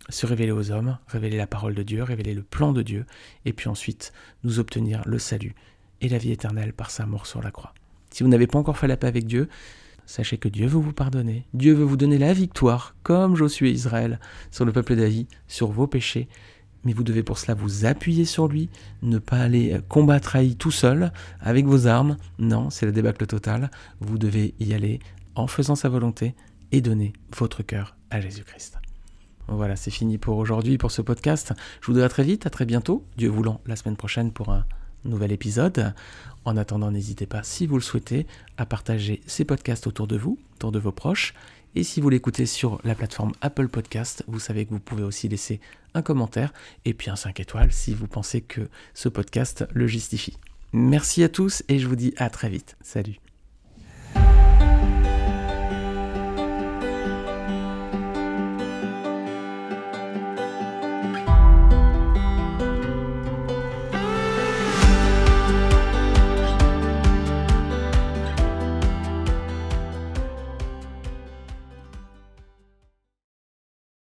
se 0.10 0.26
révéler 0.26 0.52
aux 0.52 0.72
hommes, 0.72 0.98
révéler 1.08 1.38
la 1.38 1.48
parole 1.48 1.76
de 1.76 1.84
Dieu, 1.84 2.04
révéler 2.04 2.34
le 2.34 2.44
plan 2.44 2.74
de 2.74 2.82
Dieu, 2.82 3.06
et 3.46 3.54
puis 3.54 3.70
ensuite 3.70 4.14
nous 4.44 4.60
obtenir 4.60 5.02
le 5.06 5.20
salut 5.20 5.56
et 6.02 6.10
la 6.10 6.18
vie 6.18 6.32
éternelle 6.32 6.74
par 6.74 6.92
sa 6.92 7.06
mort 7.06 7.26
sur 7.26 7.42
la 7.42 7.52
croix. 7.52 7.74
Si 8.12 8.24
vous 8.24 8.30
n'avez 8.30 8.48
pas 8.48 8.60
encore 8.60 8.78
fait 8.78 8.88
la 8.88 8.98
paix 8.98 9.08
avec 9.08 9.28
Dieu, 9.28 9.50
sachez 10.06 10.38
que 10.38 10.50
Dieu 10.50 10.68
veut 10.68 10.80
vous 10.80 10.94
pardonner, 10.94 11.46
Dieu 11.54 11.74
veut 11.74 11.84
vous 11.84 11.98
donner 11.98 12.18
la 12.18 12.34
victoire, 12.34 12.96
comme 13.04 13.36
Josué 13.36 13.70
Israël, 13.72 14.20
sur 14.52 14.66
le 14.66 14.72
peuple 14.72 14.96
d'Aï, 14.96 15.28
sur 15.48 15.72
vos 15.72 15.88
péchés, 15.88 16.28
mais 16.84 16.94
vous 16.94 17.04
devez 17.04 17.24
pour 17.24 17.38
cela 17.38 17.54
vous 17.54 17.86
appuyer 17.86 18.26
sur 18.26 18.48
lui, 18.48 18.70
ne 19.02 19.20
pas 19.20 19.38
aller 19.38 19.80
combattre 19.90 20.36
Aï 20.36 20.56
tout 20.56 20.72
seul, 20.72 21.12
avec 21.42 21.66
vos 21.66 21.88
armes, 21.88 22.18
non, 22.40 22.70
c'est 22.70 22.86
la 22.86 22.92
débâcle 22.92 23.28
totale, 23.28 23.70
vous 24.00 24.18
devez 24.18 24.56
y 24.60 24.74
aller 24.74 25.00
en 25.36 25.48
faisant 25.48 25.76
sa 25.76 25.90
volonté 25.90 26.36
et 26.72 26.82
donner 26.82 27.14
votre 27.38 27.64
cœur 27.64 27.96
à 28.10 28.22
Jésus-Christ. 28.22 28.89
Voilà, 29.52 29.76
c'est 29.76 29.92
fini 29.92 30.18
pour 30.18 30.38
aujourd'hui, 30.38 30.78
pour 30.78 30.92
ce 30.92 31.02
podcast. 31.02 31.54
Je 31.82 31.88
vous 31.88 31.94
dis 31.94 32.04
à 32.04 32.10
très 32.10 32.24
vite, 32.24 32.46
à 32.46 32.50
très 32.50 32.66
bientôt, 32.66 33.04
Dieu 33.18 33.30
voulant, 33.30 33.62
la 33.66 33.76
semaine 33.76 33.96
prochaine 33.96 34.32
pour 34.32 34.50
un 34.50 34.66
nouvel 35.06 35.32
épisode. 35.32 35.94
En 36.46 36.56
attendant, 36.56 36.92
n'hésitez 36.92 37.26
pas, 37.26 37.42
si 37.44 37.66
vous 37.66 37.76
le 37.76 37.82
souhaitez, 37.82 38.28
à 38.58 38.66
partager 38.66 39.22
ces 39.26 39.46
podcasts 39.46 39.88
autour 39.88 40.08
de 40.08 40.18
vous, 40.18 40.38
autour 40.56 40.72
de 40.72 40.80
vos 40.80 40.92
proches. 40.92 41.34
Et 41.76 41.84
si 41.84 42.00
vous 42.00 42.10
l'écoutez 42.10 42.46
sur 42.46 42.80
la 42.84 42.96
plateforme 42.96 43.34
Apple 43.42 43.70
Podcast, 43.70 44.24
vous 44.28 44.40
savez 44.40 44.66
que 44.66 44.72
vous 44.72 44.80
pouvez 44.80 45.04
aussi 45.04 45.28
laisser 45.28 45.60
un 45.94 46.02
commentaire 46.02 46.54
et 46.86 46.94
puis 46.94 47.10
un 47.10 47.16
5 47.16 47.40
étoiles 47.40 47.72
si 47.72 47.94
vous 47.94 48.08
pensez 48.08 48.42
que 48.42 48.70
ce 48.94 49.10
podcast 49.10 49.66
le 49.74 49.88
justifie. 49.88 50.38
Merci 50.74 51.24
à 51.24 51.30
tous 51.30 51.64
et 51.68 51.80
je 51.80 51.88
vous 51.88 51.96
dis 51.96 52.14
à 52.18 52.30
très 52.30 52.50
vite. 52.50 52.76
Salut. 52.82 53.20